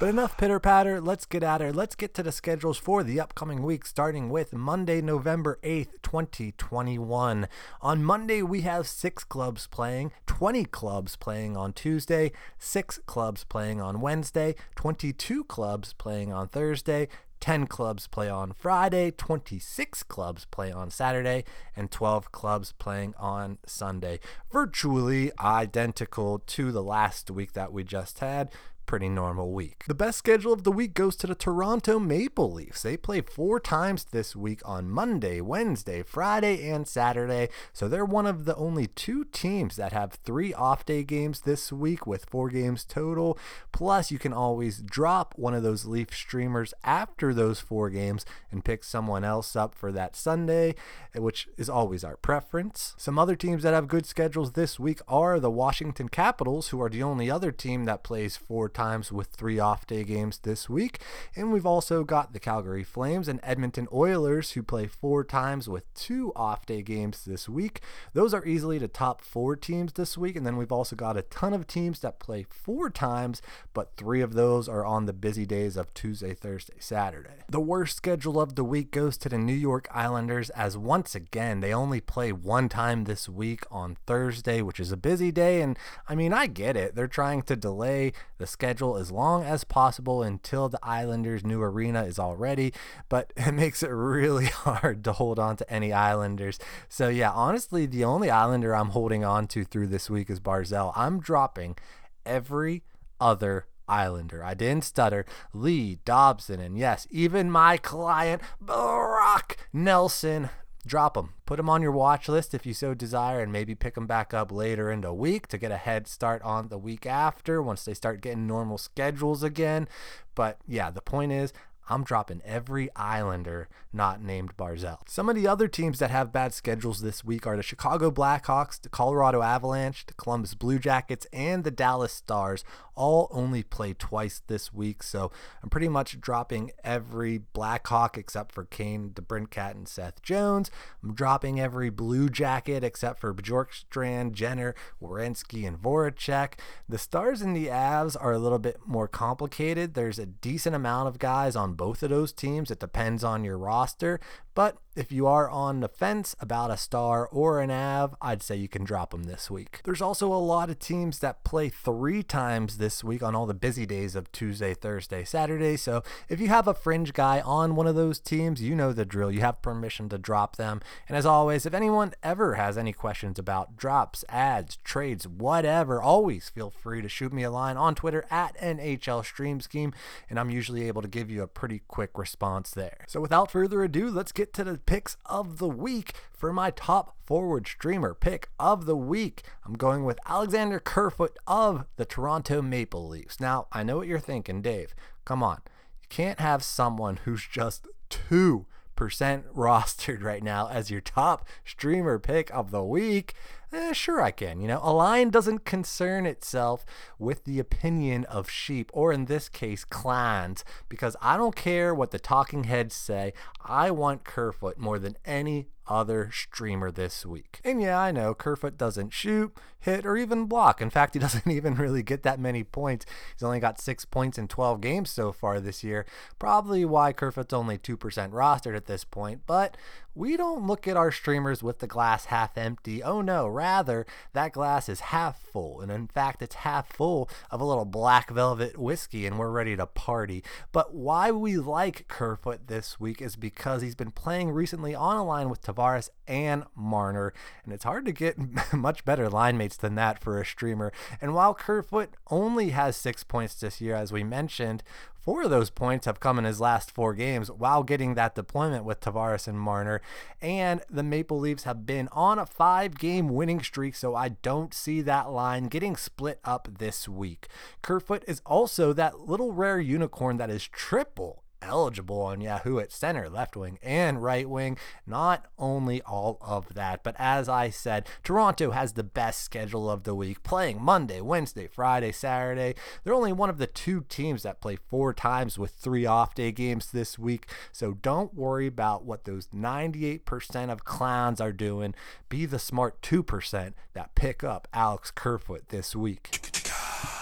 But 0.00 0.11
enough 0.11 0.37
pitter 0.37 0.61
patter. 0.61 1.00
Let's 1.00 1.26
get 1.26 1.43
at 1.43 1.61
it. 1.61 1.75
Let's 1.75 1.97
get 1.97 2.14
to 2.14 2.23
the 2.23 2.31
schedules 2.31 2.78
for 2.78 3.02
the 3.02 3.19
upcoming 3.19 3.64
week, 3.64 3.85
starting 3.85 4.28
with 4.28 4.52
Monday, 4.52 5.00
November 5.00 5.59
8th, 5.64 5.88
2021. 6.02 7.49
On 7.83 8.05
Monday, 8.05 8.40
we 8.43 8.61
have 8.61 8.87
six 8.87 9.25
clubs 9.25 9.67
playing, 9.67 10.12
20 10.26 10.67
clubs 10.67 11.17
playing 11.17 11.57
on 11.57 11.73
Tuesday, 11.73 12.31
six 12.61 13.00
clubs 13.07 13.43
playing 13.43 13.81
on 13.81 14.00
Wednesday, 14.00 14.55
22 14.76 15.43
clubs 15.43 15.95
playing 15.95 16.33
on 16.33 16.47
Thursday, 16.47 17.09
10 17.40 17.67
clubs 17.67 18.07
play 18.07 18.28
on 18.28 18.52
Friday, 18.52 19.11
26 19.11 20.05
clubs 20.05 20.45
play 20.45 20.71
on 20.71 20.90
Saturday, 20.90 21.43
and 21.75 21.90
12 21.90 22.31
clubs 22.31 22.73
playing 22.78 23.14
on 23.19 23.59
Sunday. 23.67 24.21
Virtually 24.52 25.33
identical 25.40 26.38
to 26.47 26.71
the 26.71 26.85
last 26.85 27.33
week 27.33 27.55
that 27.55 27.73
we 27.73 27.83
just 27.83 28.21
had 28.21 28.49
pretty 28.88 29.09
normal 29.11 29.52
week. 29.52 29.85
The 29.87 29.95
best 29.95 30.16
schedule 30.16 30.54
of 30.54 30.64
the 30.64 30.73
week 30.73 30.95
goes 30.95 31.14
to 31.16 31.26
the 31.26 31.35
Toronto 31.35 31.99
Maple 31.99 32.50
Leafs. 32.50 32.83
They 32.83 32.97
play 32.97 33.21
four 33.21 33.61
times 33.61 34.07
this 34.07 34.35
week 34.35 34.62
on 34.64 34.88
Monday, 34.88 35.42
Wednesday, 35.42 36.02
Friday, 36.02 36.66
and 36.71 36.88
Saturday. 36.88 37.50
So 37.75 37.87
they're 37.87 38.07
one 38.07 38.25
of 38.25 38.47
the 38.47 38.57
only 38.57 38.87
two 38.87 39.26
teams 39.26 39.76
that 39.76 39.92
have 39.92 40.14
three 40.14 40.54
off 40.54 40.87
day 40.87 41.04
games 41.04 41.42
this 41.42 41.71
week 41.71 42.07
with 42.07 42.25
four 42.30 42.49
games 42.49 42.87
total. 42.87 43.38
Plus, 43.73 44.11
you 44.11 44.18
can 44.18 44.33
always 44.33 44.78
drop 44.78 45.35
one 45.37 45.52
of 45.52 45.62
those 45.62 45.85
Leaf 45.85 46.14
streamers 46.14 46.73
after 46.83 47.35
those 47.35 47.61
four 47.61 47.90
games 47.90 48.25
and 48.50 48.64
pick 48.64 48.83
someone 48.83 49.23
else 49.23 49.54
up 49.54 49.75
for 49.75 49.92
that 49.92 50.16
Sunday, 50.16 50.75
which 51.14 51.47
is 51.59 51.68
always 51.68 52.04
our 52.04 52.16
preference. 52.16 52.95
Some 52.97 53.18
other 53.18 53.37
teams 53.37 53.64
that 53.64 53.75
have 53.75 53.87
good 53.87 54.07
schedules 54.07 54.52
this 54.52 54.80
week 54.80 55.00
are 55.07 55.38
the 55.38 55.50
Washington 55.50 56.09
Capitals, 56.09 56.68
who 56.68 56.80
are 56.80 56.88
the 56.88 57.02
only 57.02 57.30
other 57.30 57.52
team 57.52 57.85
that 57.85 58.02
plays 58.02 58.38
four 58.38 58.71
times 58.79 59.11
with 59.11 59.27
three 59.27 59.59
off 59.59 59.89
day 59.89 60.05
games 60.05 60.39
this 60.45 60.71
week. 60.71 61.01
And 61.35 61.53
we've 61.53 61.67
also 61.67 62.05
got 62.05 62.33
the 62.33 62.39
Calgary 62.39 62.85
Flames 62.85 63.27
and 63.27 63.41
Edmonton 63.43 63.89
Oilers 63.93 64.53
who 64.53 64.63
play 64.63 64.87
four 64.87 65.25
times 65.25 65.69
with 65.69 65.93
two 65.95 66.33
off 66.37 66.65
day 66.65 66.83
games 66.83 67.25
this 67.25 67.49
week. 67.49 67.81
Those 68.13 68.33
are 68.33 68.47
easily 68.47 68.79
the 68.79 68.87
top 68.87 69.21
four 69.21 69.57
teams 69.57 69.95
this 69.95 70.17
week. 70.17 70.37
And 70.37 70.47
then 70.47 70.57
we've 70.57 70.71
also 70.71 70.95
got 70.95 71.17
a 71.17 71.23
ton 71.23 71.53
of 71.53 71.67
teams 71.67 71.99
that 72.01 72.21
play 72.21 72.47
four 72.49 72.89
times, 72.89 73.43
but 73.75 73.97
three 73.97 74.21
of 74.21 74.35
those 74.35 74.69
are 74.69 74.87
on 74.87 75.07
the 75.07 75.13
busy 75.13 75.45
days 75.45 75.77
of 75.77 75.93
Tuesday, 75.93 76.33
Thursday, 76.33 76.77
Saturday. 76.79 77.43
The 77.49 77.59
worst 77.59 77.97
schedule 77.97 78.41
of 78.41 78.55
the 78.55 78.63
week 78.63 78.93
goes 78.93 79.17
to 79.19 79.29
the 79.29 79.39
New 79.39 79.55
York 79.55 79.89
Islanders 79.93 80.51
as 80.51 80.79
once 80.79 81.17
again 81.17 81.59
they 81.59 81.75
only 81.75 82.01
play 82.01 82.31
one 82.31 82.69
time 82.69 83.05
this 83.05 83.29
week 83.29 83.65
on 83.73 83.97
Thursday, 84.07 84.63
which 84.63 84.79
is 84.79 84.93
a 84.93 84.97
busy 84.97 85.33
day. 85.33 85.63
And 85.63 85.77
I 86.09 86.15
mean, 86.15 86.33
I 86.33 86.47
get 86.47 86.77
it. 86.77 86.95
They're 86.95 87.09
trying 87.09 87.43
to 87.43 87.57
delay 87.57 88.13
the 88.39 88.47
schedule 88.47 88.68
as 88.69 89.11
long 89.11 89.45
as 89.45 89.65
possible 89.65 90.23
until 90.23 90.69
the 90.69 90.79
Islanders' 90.83 91.45
new 91.45 91.63
arena 91.63 92.05
is 92.05 92.19
all 92.19 92.37
ready, 92.37 92.73
but 93.09 93.33
it 93.37 93.53
makes 93.53 93.83
it 93.83 93.89
really 93.89 94.47
hard 94.47 95.05
to 95.05 95.13
hold 95.13 95.39
on 95.39 95.57
to 95.57 95.73
any 95.73 95.93
Islanders. 95.93 96.59
So, 96.89 97.09
yeah, 97.09 97.31
honestly, 97.31 97.87
the 97.87 98.05
only 98.05 98.31
Islander 98.31 98.75
I'm 98.75 98.91
holding 98.91 99.25
on 99.25 99.47
to 99.49 99.65
through 99.65 99.89
this 99.89 100.11
week 100.11 100.31
is 100.31 100.41
Barzal. 100.41 100.93
I'm 100.97 101.21
dropping 101.21 101.77
every 102.25 102.83
other 103.21 103.67
Islander. 103.89 104.45
I 104.45 104.55
didn't 104.55 104.85
stutter. 104.85 105.25
Lee, 105.53 105.99
Dobson, 106.05 106.61
and 106.61 106.77
yes, 106.77 107.07
even 107.11 107.51
my 107.51 107.79
client, 107.79 108.43
Brock 108.61 109.57
Nelson. 109.73 110.51
Drop 110.88 111.12
them. 111.12 111.35
Put 111.45 111.59
them 111.59 111.68
on 111.68 111.83
your 111.83 111.92
watch 111.92 112.30
list 112.30 112.54
if 112.54 112.64
you 112.64 112.73
so 112.73 112.95
desire, 112.95 113.42
and 113.42 113.52
maybe 113.52 113.75
pick 113.75 113.95
them 113.95 114.07
back 114.07 114.33
up 114.33 114.50
later 114.50 114.90
in 114.90 115.02
the 115.02 115.12
week 115.12 115.47
to 115.49 115.59
get 115.59 115.71
a 115.71 115.76
head 115.76 116.09
start 116.09 116.40
on 116.40 116.68
the 116.68 116.78
week 116.78 117.04
after 117.04 117.62
once 117.62 117.85
they 117.85 117.92
start 117.92 118.23
getting 118.23 118.47
normal 118.47 118.78
schedules 118.78 119.42
again. 119.42 119.87
But 120.35 120.57
yeah, 120.66 120.90
the 120.90 121.02
point 121.02 121.30
is, 121.30 121.52
I'm 121.88 122.04
dropping 122.04 122.42
every 122.45 122.90
Islander 122.95 123.68
not 123.92 124.23
named 124.23 124.57
Barzal. 124.57 124.99
Some 125.09 125.28
of 125.28 125.35
the 125.35 125.49
other 125.49 125.66
teams 125.66 125.99
that 125.99 126.11
have 126.11 126.33
bad 126.33 126.52
schedules 126.52 127.00
this 127.00 127.25
week 127.25 127.47
are 127.47 127.57
the 127.57 127.62
Chicago 127.62 128.11
Blackhawks, 128.11 128.80
the 128.80 128.88
Colorado 128.88 129.40
Avalanche, 129.42 130.04
the 130.07 130.14
Columbus 130.14 130.54
Blue 130.54 130.78
Jackets, 130.78 131.26
and 131.33 131.64
the 131.64 131.71
Dallas 131.71 132.12
Stars. 132.12 132.64
All 132.95 133.28
only 133.30 133.62
play 133.62 133.95
twice 133.95 134.42
this 134.47 134.75
week, 134.75 135.02
so 135.02 135.30
I'm 135.62 135.71
pretty 135.71 135.88
much 135.88 136.21
dropping 136.21 136.73
every 136.83 137.38
Blackhawk 137.38 138.18
except 138.18 138.52
for 138.52 138.64
Kane, 138.64 139.12
the 139.14 139.23
DeBrincat, 139.23 139.71
and 139.71 139.88
Seth 139.88 140.21
Jones. 140.21 140.71
I'm 141.02 141.14
dropping 141.14 141.61
every 141.61 141.90
Blue 141.90 142.28
Jacket 142.28 142.83
except 142.83 143.21
for 143.21 143.33
Bjorkstrand, 143.33 144.33
Jenner, 144.33 144.75
Werenski, 145.00 145.66
and 145.66 145.80
Voracek. 145.80 146.54
The 146.88 146.99
Stars 146.99 147.40
and 147.40 147.57
the 147.57 147.68
Avs 147.68 148.16
are 148.21 148.33
a 148.33 148.38
little 148.38 148.59
bit 148.59 148.80
more 148.85 149.09
complicated. 149.09 149.95
There's 149.95 150.18
a 150.18 150.26
decent 150.26 150.75
amount 150.75 151.09
of 151.09 151.18
guys 151.18 151.54
on 151.54 151.75
both 151.79 152.03
of 152.03 152.11
those 152.11 152.35
teams. 152.35 152.71
It 152.71 152.81
depends 152.81 153.25
on 153.25 153.45
your 153.45 153.57
roster, 153.57 154.21
but 154.59 154.77
if 154.99 155.12
you 155.12 155.29
are 155.29 155.49
on 155.49 155.79
the 155.79 155.88
fence 155.88 156.35
about 156.41 156.73
a 156.73 156.77
star 156.77 157.29
or 157.29 157.61
an 157.61 157.71
Av, 157.71 158.17
I'd 158.21 158.43
say 158.43 158.57
you 158.57 158.67
can 158.67 158.83
drop 158.83 159.12
them 159.12 159.23
this 159.23 159.49
week. 159.49 159.81
There's 159.85 160.03
also 160.03 160.33
a 160.33 160.35
lot 160.35 160.71
of 160.71 160.81
teams 160.81 161.21
that 161.21 161.45
play 161.45 161.69
three 161.69 162.25
times 162.25 162.79
this 162.79 163.05
week 163.05 163.23
on 163.23 163.37
all 163.37 163.47
the 163.47 163.55
busy 163.55 163.87
days 163.87 164.17
of 164.17 164.33
Tuesday, 164.33 164.75
Thursday, 164.75 165.23
Saturday. 165.23 165.77
So 165.77 166.03
if 166.29 166.41
you 166.41 166.49
have 166.49 166.67
a 166.67 166.75
fringe 166.75 167.12
guy 167.12 167.41
on 167.41 167.77
one 167.77 167.87
of 167.87 167.95
those 167.95 168.19
teams, 168.19 168.61
you 168.61 168.75
know 168.75 168.93
the 168.93 169.05
drill. 169.05 169.31
You 169.31 169.43
have 169.43 169.62
permission 169.62 170.09
to 170.09 170.19
drop 170.19 170.57
them. 170.57 170.81
And 171.07 171.17
as 171.17 171.25
always, 171.25 171.65
if 171.65 171.75
anyone 171.75 172.12
ever 172.25 172.57
has 172.57 172.77
any 172.77 172.93
questions 172.93 173.38
about 173.38 173.77
drops, 173.77 174.25
ads, 174.29 174.79
trades, 174.83 175.29
whatever, 175.29 176.03
always 176.03 176.49
feel 176.49 176.71
free 176.71 177.03
to 177.03 177.09
shoot 177.09 177.33
me 177.33 177.45
a 177.45 177.53
line 177.53 177.77
on 177.77 177.95
Twitter 177.95 178.27
at 178.33 178.59
NHL 178.59 179.25
Stream 179.25 179.61
Scheme, 179.61 179.93
and 180.29 180.41
I'm 180.41 180.50
usually 180.50 180.88
able 180.88 181.03
to 181.03 181.09
give 181.09 181.31
you 181.31 181.45
a 181.45 181.47
pretty 181.47 181.83
quick 181.87 182.19
response 182.19 182.73
there. 182.73 183.05
So 183.07 183.21
without 183.21 183.53
further 183.53 183.85
ado, 183.85 184.11
let's 184.11 184.33
get 184.49 184.55
to 184.55 184.64
the 184.64 184.78
picks 184.78 185.19
of 185.26 185.59
the 185.59 185.69
week 185.69 186.14
for 186.33 186.55
my 186.55 186.71
top 186.71 187.17
forward 187.26 187.67
streamer 187.67 188.14
pick 188.14 188.49
of 188.59 188.87
the 188.87 188.97
week. 188.97 189.43
I'm 189.67 189.75
going 189.75 190.05
with 190.05 190.19
Alexander 190.25 190.81
Kerfoot 190.81 191.37
of 191.47 191.85
the 191.97 192.07
Toronto 192.07 192.62
Maple 192.62 193.07
Leafs. 193.07 193.40
Now, 193.40 193.67
I 193.73 193.83
know 193.83 193.99
what 193.99 194.07
you're 194.07 194.19
thinking, 194.19 194.62
Dave. 194.62 194.95
Come 195.26 195.43
on. 195.43 195.61
You 196.00 196.09
can't 196.09 196.40
have 196.40 196.62
someone 196.62 197.19
who's 197.25 197.47
just 197.47 197.87
2% 198.09 198.64
rostered 198.97 200.23
right 200.23 200.43
now 200.43 200.69
as 200.69 200.90
your 200.90 201.02
top 201.02 201.47
streamer 201.67 202.19
pick 202.19 202.50
of 202.55 202.71
the 202.71 202.85
week. 202.85 203.35
Eh, 203.71 203.93
sure, 203.93 204.23
I 204.23 204.31
can. 204.31 204.61
You 204.61 204.69
know, 204.69 204.81
a 204.83 204.93
lion 204.93 205.29
doesn't 205.29 205.67
concern 205.67 206.25
itself 206.25 206.87
with 207.19 207.45
the 207.45 207.59
opinion 207.59 208.25
of 208.25 208.49
sheep, 208.49 208.91
or 208.95 209.13
in 209.13 209.27
this 209.27 209.49
case, 209.49 209.85
clans, 209.85 210.65
because 210.89 211.17
I 211.21 211.37
don't 211.37 211.55
care 211.55 211.95
what 211.95 212.11
the 212.11 212.19
talking 212.19 212.65
heads 212.65 212.95
say. 212.95 213.35
I 213.63 213.91
want 213.91 214.25
Kerfoot 214.25 214.79
more 214.79 214.99
than 214.99 215.17
any 215.25 215.69
other 215.89 216.31
streamer 216.33 216.91
this 216.91 217.25
week. 217.25 217.61
And 217.65 217.81
yeah, 217.81 217.99
I 217.99 218.11
know 218.11 218.35
Kerfoot 218.35 218.77
doesn't 218.77 219.13
shoot, 219.13 219.53
hit, 219.81 220.05
or 220.05 220.17
even 220.17 220.47
block. 220.47 220.81
In 220.81 220.91
fact, 220.91 221.15
he 221.15 221.21
doesn't 221.21 221.51
even 221.51 221.75
really 221.75 222.03
get 222.03 222.23
that 222.23 222.39
many 222.39 222.63
points. 222.65 223.07
He's 223.35 223.43
only 223.43 223.61
got 223.61 223.81
six 223.81 224.05
points 224.05 224.39
in 224.39 224.49
12 224.49 224.81
games 224.81 225.11
so 225.11 225.33
far 225.33 225.61
this 225.61 225.83
year. 225.83 226.07
Probably 226.39 226.85
why 226.85 227.13
Kerfoot's 227.13 227.55
only 227.55 227.79
2% 227.79 227.97
rostered 228.31 228.77
at 228.77 228.87
this 228.87 229.05
point. 229.05 229.43
But 229.47 229.77
we 230.19 230.37
don't 230.37 230.67
look 230.67 230.89
at 230.89 230.97
our 230.97 231.13
streamers 231.13 231.63
with 231.63 231.79
the 231.79 231.87
glass 231.87 232.25
half 232.25 232.59
empty. 232.59 233.03
Oh 233.05 233.21
no, 233.21 233.47
rather, 233.47 234.05
that 234.33 234.53
glass 234.53 234.89
is 234.89 234.99
half 234.99 235.41
full. 235.41 235.81
And 235.81 235.93
in 235.93 236.09
fact, 236.09 236.43
it's 236.43 236.57
half 236.57 236.93
full 236.93 237.31
of 237.53 237.61
a 237.61 237.65
little 237.65 237.85
black 237.85 238.29
velvet 238.31 238.77
whiskey, 238.77 239.27
and 239.27 239.39
we're 239.39 239.53
ready 239.53 239.77
to 239.77 239.87
party. 239.87 240.43
But 240.73 240.93
why 240.93 241.31
we 241.31 241.57
like 241.57 242.09
Kerfoot 242.09 242.67
this 242.67 242.99
week 242.99 243.23
is 243.23 243.37
because 243.37 243.81
he's 243.81 243.95
been 243.95 244.11
playing 244.11 244.51
recently 244.51 244.93
on 244.93 245.17
a 245.17 245.25
line 245.25 245.49
with 245.49 245.63
Tavares 245.63 246.11
and 246.27 246.65
Marner, 246.75 247.33
and 247.65 247.73
it's 247.73 247.85
hard 247.85 248.05
to 248.07 248.13
get 248.13 248.37
much 248.73 249.05
better 249.05 249.31
line 249.31 249.57
mates 249.57 249.77
than 249.77 249.95
that 249.95 250.19
for 250.19 250.41
a 250.41 250.45
streamer. 250.45 250.93
And 251.21 251.33
while 251.33 251.55
Kerfoot 251.55 252.17
only 252.29 252.71
has 252.71 252.97
six 252.97 253.23
points 253.23 253.55
this 253.55 253.81
year, 253.81 253.95
as 253.95 254.13
we 254.13 254.25
mentioned, 254.25 254.83
Four 255.19 255.43
of 255.43 255.51
those 255.51 255.71
points 255.71 256.07
have 256.07 256.21
come 256.21 256.39
in 256.39 256.45
his 256.45 256.61
last 256.61 256.91
four 256.91 257.13
games 257.13 257.51
while 257.51 257.83
getting 257.83 258.15
that 258.15 258.35
deployment 258.35 258.85
with 258.85 259.01
Tavares 259.01 259.47
and 259.47 259.61
Marner. 259.61 260.01
And 260.41 260.81
the 260.89 261.03
Maple 261.03 261.39
Leafs 261.39 261.65
have 261.65 261.85
been 261.85 262.09
on 262.13 262.39
a 262.39 262.47
five 262.47 262.99
game 262.99 263.29
winning 263.29 263.63
streak, 263.63 263.95
so 263.95 264.15
I 264.15 264.31
don't 264.31 264.73
see 264.73 265.03
that 265.03 265.31
line 265.31 265.65
getting 265.65 265.97
split 265.97 266.41
up 266.45 266.69
this 266.79 267.09
week. 267.09 267.49
Kerfoot 267.83 268.25
is 268.27 268.41
also 268.47 268.93
that 268.93 269.21
little 269.21 269.53
rare 269.53 269.81
unicorn 269.81 270.37
that 270.39 270.51
is 270.51 270.67
triple 270.67 271.43
eligible 271.62 272.23
on 272.23 272.41
Yahoo 272.41 272.79
at 272.79 272.93
center, 272.93 273.29
left 273.29 273.57
wing, 273.57 273.79
and 273.83 274.23
right 274.23 274.49
wing. 274.49 274.77
Not 275.07 275.47
only 275.59 276.03
all 276.03 276.38
of 276.41 276.75
that, 276.75 277.03
but 277.03 277.15
as 277.19 277.49
I 277.49 277.71
said, 277.71 278.07
Toronto 278.23 278.71
has 278.71 278.93
the 278.93 279.03
best 279.03 279.43
schedule 279.43 279.91
of 279.91 280.05
the 280.05 280.15
week, 280.15 280.43
playing 280.43 280.83
Monday, 280.83 281.21
Wednesday, 281.21 281.67
Friday, 281.67 282.12
Saturday. 282.12 282.75
They're 283.05 283.15
only 283.15 283.33
one 283.33 283.50
of 283.50 283.59
the 283.59 283.67
two 283.67 284.05
teams 284.09 284.43
that 284.43 284.61
play 284.61 284.77
four 284.88 285.12
times 285.12 285.59
with 285.59 285.73
three 285.73 286.07
off 286.07 286.35
day 286.35 286.53
games 286.53 286.91
this 286.91 287.19
week. 287.19 287.47
So 287.73 287.95
don't 287.95 288.35
worry 288.35 288.67
about 288.67 289.05
what 289.05 289.25
those 289.25 289.49
98% 289.49 290.71
of 290.71 290.85
clowns 290.85 291.41
are 291.41 291.53
doing. 291.53 291.95
Be 292.29 292.47
the 292.47 292.59
smart 292.59 293.00
2% 293.03 293.73
that 293.95 294.15
pick 294.15 294.45
up 294.45 294.69
Alex 294.73 295.11
Kerfoot 295.11 295.69
this 295.69 295.95
week. 295.95 296.58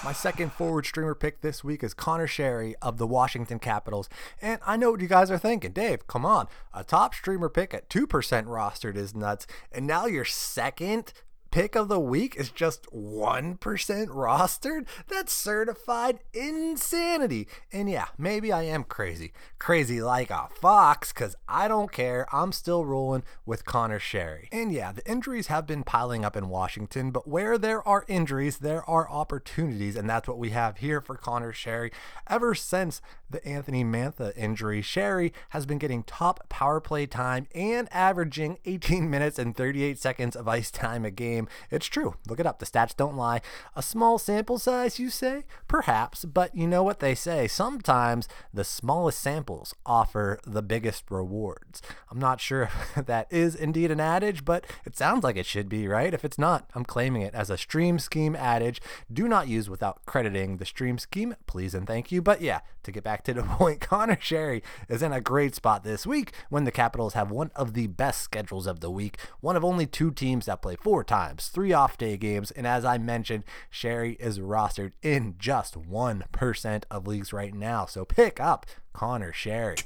My 0.05 0.13
second 0.13 0.53
forward 0.53 0.87
streamer 0.87 1.15
pick 1.15 1.41
this 1.41 1.65
week 1.65 1.83
is 1.83 1.93
Connor 1.93 2.27
Sherry 2.27 2.77
of 2.81 2.99
the 2.99 3.07
Washington 3.07 3.59
Capitals. 3.59 4.09
And 4.41 4.61
I 4.65 4.77
know 4.77 4.93
what 4.93 5.01
you 5.01 5.09
guys 5.09 5.31
are 5.31 5.39
thinking. 5.39 5.73
Dave, 5.73 6.07
come 6.07 6.25
on. 6.25 6.47
A 6.73 6.85
top 6.85 7.15
streamer 7.15 7.49
pick 7.49 7.75
at 7.75 7.89
2% 7.89 8.07
rostered 8.07 8.97
is 8.97 9.15
nuts. 9.15 9.47
And 9.73 9.87
now 9.87 10.07
your 10.07 10.25
second 10.25 11.13
pick 11.51 11.75
of 11.75 11.89
the 11.89 12.01
week 12.01 12.37
is 12.37 12.51
just 12.51 12.87
1% 12.93 13.59
rostered? 13.59 14.87
That's 15.09 15.33
certified 15.33 16.21
insanity. 16.33 17.49
And 17.73 17.89
yeah, 17.89 18.07
maybe 18.19 18.53
I 18.53 18.63
am 18.63 18.85
crazy. 18.85 19.33
Crazy 19.59 20.01
like 20.01 20.31
a 20.31 20.49
fox, 20.61 21.13
because 21.13 21.37
I 21.49 21.69
don't 21.69 21.93
care. 21.93 22.27
I'm 22.33 22.53
still 22.53 22.85
rolling 22.85 23.25
with 23.45 23.65
Connor 23.65 23.99
Sherry. 23.99 24.49
And 24.53 24.73
yeah, 24.73 24.93
the 24.93 25.09
injuries 25.11 25.47
have 25.47 25.67
been 25.67 25.83
piling 25.83 26.25
up 26.25 26.37
in 26.37 26.49
Washington, 26.49 27.11
but 27.11 27.27
where 27.29 27.59
there 27.59 27.87
are 27.87 28.05
injuries, 28.09 28.59
there 28.59 28.89
are 28.89 29.11
opportunities. 29.11 29.97
And 29.97 30.09
that's 30.09 30.29
what 30.29 30.39
we 30.39 30.51
have 30.51 30.79
here 30.79 31.01
for 31.01 31.17
Connor 31.17 31.53
Sherry. 31.53 31.93
Ever 32.29 32.55
since 32.55 33.01
the 33.31 33.47
Anthony 33.47 33.85
Mantha 33.85 34.37
injury, 34.37 34.83
Sherry 34.83 35.33
has 35.51 35.67
been 35.67 35.79
getting 35.79 36.03
top 36.03 36.49
power 36.49 36.81
play 36.81 37.07
time 37.07 37.47
and 37.55 37.89
averaging 37.93 38.59
18 38.65 39.09
minutes 39.11 39.39
and 39.39 39.57
38 39.57 39.99
seconds 39.99 40.37
of 40.37 40.49
ice 40.49 40.71
time 40.71 41.05
a 41.05 41.11
game 41.11 41.49
it's 41.71 41.87
true. 41.87 42.15
Look 42.29 42.41
it 42.41 42.47
up. 42.47 42.59
The 42.59 42.67
stats 42.67 42.97
don't 42.97 43.17
lie. 43.17 43.41
A 43.75 43.83
small 43.83 44.19
sample 44.19 44.59
size, 44.59 44.99
you 44.99 45.11
say? 45.11 45.45
Perhaps, 45.69 46.25
but 46.25 46.55
you 46.55 46.67
know 46.67 46.83
what 46.83 47.01
they 47.01 47.15
say. 47.15 47.49
Sometimes 47.49 48.29
the 48.53 48.65
smallest 48.65 49.21
samples 49.21 49.75
offer 49.85 50.39
the 50.45 50.63
biggest 50.63 51.05
rewards. 51.11 51.83
I'm 52.11 52.19
not 52.19 52.41
sure 52.41 52.63
if 52.97 53.07
that 53.07 53.27
is 53.31 53.55
indeed 53.55 53.91
an 53.91 54.01
adage, 54.01 54.45
but 54.45 54.67
it 54.85 54.97
sounds 54.97 55.25
like 55.25 55.37
it 55.37 55.47
should 55.47 55.69
be, 55.69 55.89
right? 55.89 56.15
If 56.15 56.25
it's 56.25 56.39
not, 56.39 56.71
I'm 56.75 56.85
claiming 56.85 57.23
it 57.23 57.35
as 57.35 57.51
a 57.51 57.59
stream 57.59 57.99
scheme 57.99 58.37
adage. 58.37 58.81
Do 59.13 59.29
not 59.29 59.49
use 59.49 59.69
without 59.69 60.05
crediting 60.07 60.57
the 60.57 60.65
stream 60.65 60.99
scheme, 60.99 61.37
please 61.47 61.75
and 61.75 61.87
thank 61.87 62.13
you. 62.13 62.23
But 62.23 62.41
yeah, 62.41 62.61
to 62.83 62.93
get 62.93 63.05
back 63.05 63.16
to 63.25 63.35
the 63.35 63.43
point, 63.43 63.81
Connor 63.81 64.19
Sherry 64.21 64.63
is 64.89 65.03
in 65.03 65.13
a 65.13 65.21
great 65.21 65.55
spot 65.55 65.85
this 65.85 66.07
week 66.07 66.33
when 66.51 66.65
the 66.65 66.71
Capitals 66.71 67.15
have 67.15 67.31
one 67.31 67.51
of 67.55 67.75
the 67.75 67.87
best 67.87 68.21
schedules 68.21 68.67
of 68.67 68.81
the 68.81 68.91
week, 68.91 69.19
one 69.41 69.57
of 69.57 69.65
only 69.65 69.87
two 69.87 70.11
teams 70.11 70.47
that 70.47 70.63
play 70.63 70.77
four 70.77 71.05
times 71.05 71.49
three 71.49 71.73
off 71.73 71.99
day 71.99 72.17
games. 72.17 72.51
And 72.51 72.67
as 72.67 72.85
I 72.85 72.99
mentioned, 72.99 73.45
Sherry 73.71 74.15
is 74.21 74.39
rostered 74.39 74.93
in 75.03 75.37
just 75.39 75.75
1% 75.75 76.85
of 76.91 77.07
leagues 77.07 77.33
right 77.33 77.55
now. 77.55 77.87
So 77.87 78.05
pick 78.05 78.41
up 78.41 78.67
Connor 78.93 79.33
Sherry. 79.33 79.77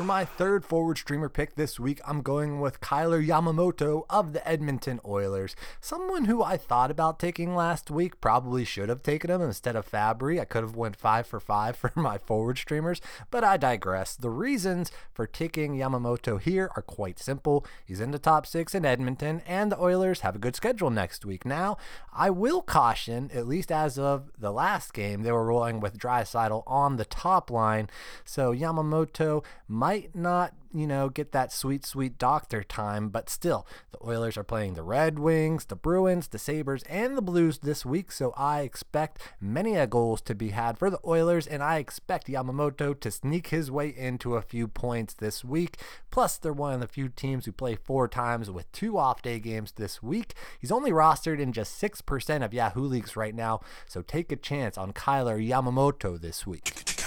For 0.00 0.06
my 0.06 0.24
third 0.24 0.64
forward 0.64 0.96
streamer 0.96 1.28
pick 1.28 1.56
this 1.56 1.78
week, 1.78 2.00
I'm 2.06 2.22
going 2.22 2.58
with 2.58 2.80
Kyler 2.80 3.22
Yamamoto 3.22 4.06
of 4.08 4.32
the 4.32 4.48
Edmonton 4.48 4.98
Oilers. 5.04 5.54
Someone 5.78 6.24
who 6.24 6.42
I 6.42 6.56
thought 6.56 6.90
about 6.90 7.18
taking 7.18 7.54
last 7.54 7.90
week, 7.90 8.18
probably 8.18 8.64
should 8.64 8.88
have 8.88 9.02
taken 9.02 9.30
him 9.30 9.42
instead 9.42 9.76
of 9.76 9.84
Fabry. 9.84 10.40
I 10.40 10.46
could 10.46 10.62
have 10.62 10.74
went 10.74 10.96
5 10.96 11.26
for 11.26 11.38
5 11.38 11.76
for 11.76 11.92
my 11.96 12.16
forward 12.16 12.56
streamers, 12.56 13.02
but 13.30 13.44
I 13.44 13.58
digress. 13.58 14.16
The 14.16 14.30
reasons 14.30 14.90
for 15.12 15.26
taking 15.26 15.76
Yamamoto 15.76 16.40
here 16.40 16.70
are 16.76 16.82
quite 16.82 17.18
simple. 17.18 17.66
He's 17.84 18.00
in 18.00 18.10
the 18.10 18.18
top 18.18 18.46
6 18.46 18.74
in 18.74 18.86
Edmonton 18.86 19.42
and 19.46 19.70
the 19.70 19.78
Oilers 19.78 20.20
have 20.20 20.34
a 20.34 20.38
good 20.38 20.56
schedule 20.56 20.88
next 20.88 21.26
week. 21.26 21.44
Now, 21.44 21.76
I 22.10 22.30
will 22.30 22.62
caution, 22.62 23.30
at 23.34 23.46
least 23.46 23.70
as 23.70 23.98
of 23.98 24.30
the 24.38 24.50
last 24.50 24.94
game, 24.94 25.24
they 25.24 25.32
were 25.32 25.44
rolling 25.44 25.78
with 25.78 25.98
Draisaitl 25.98 26.62
on 26.66 26.96
the 26.96 27.04
top 27.04 27.50
line. 27.50 27.90
So 28.24 28.54
Yamamoto 28.54 29.44
might 29.68 29.89
not, 30.14 30.54
you 30.72 30.86
know, 30.86 31.08
get 31.08 31.32
that 31.32 31.52
sweet, 31.52 31.84
sweet 31.84 32.18
doctor 32.18 32.62
time, 32.62 33.08
but 33.08 33.28
still, 33.28 33.66
the 33.92 33.98
Oilers 34.06 34.36
are 34.36 34.44
playing 34.44 34.74
the 34.74 34.82
Red 34.82 35.18
Wings, 35.18 35.64
the 35.64 35.76
Bruins, 35.76 36.28
the 36.28 36.38
Sabres, 36.38 36.82
and 36.84 37.16
the 37.16 37.22
Blues 37.22 37.58
this 37.58 37.84
week, 37.84 38.12
so 38.12 38.32
I 38.36 38.60
expect 38.60 39.20
many 39.40 39.76
a 39.76 39.86
goals 39.86 40.20
to 40.22 40.34
be 40.34 40.50
had 40.50 40.78
for 40.78 40.90
the 40.90 41.00
Oilers, 41.04 41.46
and 41.46 41.62
I 41.62 41.78
expect 41.78 42.28
Yamamoto 42.28 42.98
to 42.98 43.10
sneak 43.10 43.48
his 43.48 43.70
way 43.70 43.88
into 43.88 44.36
a 44.36 44.42
few 44.42 44.68
points 44.68 45.14
this 45.14 45.44
week. 45.44 45.78
Plus, 46.10 46.36
they're 46.36 46.52
one 46.52 46.74
of 46.74 46.80
the 46.80 46.86
few 46.88 47.08
teams 47.08 47.46
who 47.46 47.52
play 47.52 47.74
four 47.74 48.08
times 48.08 48.50
with 48.50 48.70
two 48.72 48.98
off 48.98 49.22
day 49.22 49.38
games 49.38 49.72
this 49.72 50.02
week. 50.02 50.34
He's 50.60 50.72
only 50.72 50.92
rostered 50.92 51.40
in 51.40 51.52
just 51.52 51.80
6% 51.80 52.44
of 52.44 52.54
Yahoo 52.54 52.84
leagues 52.84 53.16
right 53.16 53.34
now, 53.34 53.60
so 53.86 54.02
take 54.02 54.30
a 54.30 54.36
chance 54.36 54.78
on 54.78 54.92
Kyler 54.92 55.44
Yamamoto 55.44 56.20
this 56.20 56.46
week. 56.46 56.99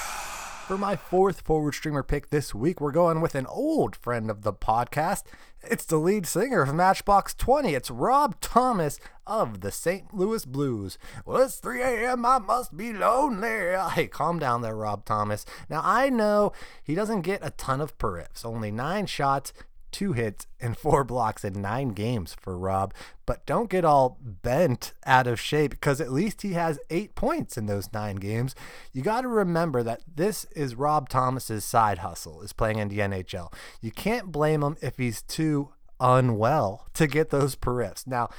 For 0.68 0.78
my 0.78 0.96
fourth 0.96 1.42
forward 1.42 1.74
streamer 1.76 2.04
pick 2.04 2.30
this 2.30 2.56
week, 2.56 2.80
we're 2.80 2.94
going 2.94 3.20
with 3.20 3.36
an 3.36 3.46
old 3.48 3.98
friend 3.98 4.32
of 4.32 4.44
the 4.44 4.54
podcast. 4.54 5.24
It's 5.62 5.84
the 5.84 5.98
lead 5.98 6.26
singer 6.26 6.62
of 6.62 6.74
Matchbox 6.74 7.34
20. 7.34 7.76
It's 7.76 7.92
Rob 7.92 8.40
Thomas 8.40 8.98
of 9.28 9.60
the 9.60 9.72
St. 9.72 10.14
Louis 10.14 10.46
Blues. 10.46 10.98
Well, 11.26 11.44
it's 11.44 11.58
3 11.58 11.82
a.m. 11.82 12.26
I 12.26 12.40
must 12.40 12.78
be 12.78 12.94
lonely. 12.94 13.78
Hey, 13.92 14.08
calm 14.08 14.40
down 14.40 14.62
there, 14.62 14.76
Rob 14.76 15.04
Thomas. 15.04 15.46
Now, 15.70 15.82
I 15.84 16.10
know 16.10 16.54
he 16.82 16.96
doesn't 16.96 17.22
get 17.22 17.46
a 17.46 17.50
ton 17.50 17.82
of 17.82 17.98
periffs, 17.98 18.46
only 18.46 18.72
nine 18.72 19.06
shots, 19.06 19.52
two 19.94 20.12
hits 20.12 20.48
and 20.60 20.78
four 20.78 21.06
blocks 21.06 21.46
in 21.46 21.62
nine 21.62 21.90
games 21.90 22.36
for 22.38 22.58
Rob. 22.58 22.94
But 23.26 23.46
don't 23.46 23.70
get 23.70 23.86
all 23.86 24.18
bent 24.20 24.92
out 25.06 25.28
of 25.28 25.40
shape 25.40 25.72
because 25.72 26.02
at 26.02 26.12
least 26.12 26.42
he 26.42 26.54
has 26.54 26.80
eight 26.90 27.16
points 27.16 27.58
in 27.58 27.68
those 27.68 27.94
nine 27.94 28.18
games. 28.18 28.54
You 28.92 29.02
got 29.02 29.22
to 29.22 29.30
remember 29.30 29.82
that 29.84 30.02
this 30.14 30.44
is 30.56 30.76
Rob 30.76 31.08
Thomas's 31.08 31.64
side 31.64 32.00
hustle, 32.00 32.42
is 32.42 32.52
playing 32.52 32.80
in 32.80 32.90
the 32.90 33.00
NHL. 33.00 33.54
You 33.80 33.92
can't 33.92 34.32
blame 34.32 34.62
him 34.62 34.76
if 34.82 34.98
he's 34.98 35.22
too 35.22 35.70
unwell 36.02 36.88
to 36.96 37.08
get 37.08 37.30
those 37.30 37.56
periffs. 37.56 38.06
Now, 38.06 38.30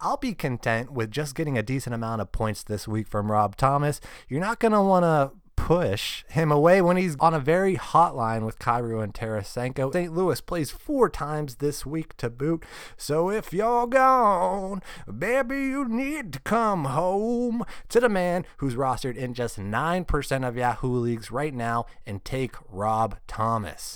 I'll 0.00 0.18
be 0.18 0.34
content 0.34 0.92
with 0.92 1.10
just 1.10 1.34
getting 1.34 1.56
a 1.56 1.62
decent 1.62 1.94
amount 1.94 2.20
of 2.20 2.32
points 2.32 2.62
this 2.62 2.86
week 2.86 3.08
from 3.08 3.32
Rob 3.32 3.56
Thomas. 3.56 4.00
You're 4.28 4.40
not 4.40 4.60
going 4.60 4.72
to 4.72 4.82
want 4.82 5.04
to 5.04 5.32
push 5.56 6.24
him 6.28 6.52
away 6.52 6.82
when 6.82 6.96
he's 6.96 7.16
on 7.20 7.34
a 7.34 7.40
very 7.40 7.74
hot 7.74 8.14
line 8.14 8.44
with 8.44 8.58
Kyrou 8.58 9.02
and 9.02 9.14
Tarasenko. 9.14 9.92
St. 9.92 10.12
Louis 10.12 10.40
plays 10.40 10.70
four 10.70 11.08
times 11.08 11.56
this 11.56 11.86
week 11.86 12.16
to 12.18 12.28
boot. 12.28 12.64
So 12.96 13.30
if 13.30 13.52
you're 13.52 13.86
gone, 13.86 14.82
baby, 15.18 15.56
you 15.56 15.88
need 15.88 16.32
to 16.34 16.40
come 16.40 16.84
home 16.86 17.64
to 17.88 18.00
the 18.00 18.08
man 18.08 18.44
who's 18.58 18.74
rostered 18.74 19.16
in 19.16 19.34
just 19.34 19.58
9% 19.58 20.48
of 20.48 20.56
Yahoo 20.56 20.98
leagues 20.98 21.30
right 21.30 21.54
now 21.54 21.86
and 22.06 22.24
take 22.24 22.56
Rob 22.68 23.16
Thomas. 23.26 23.94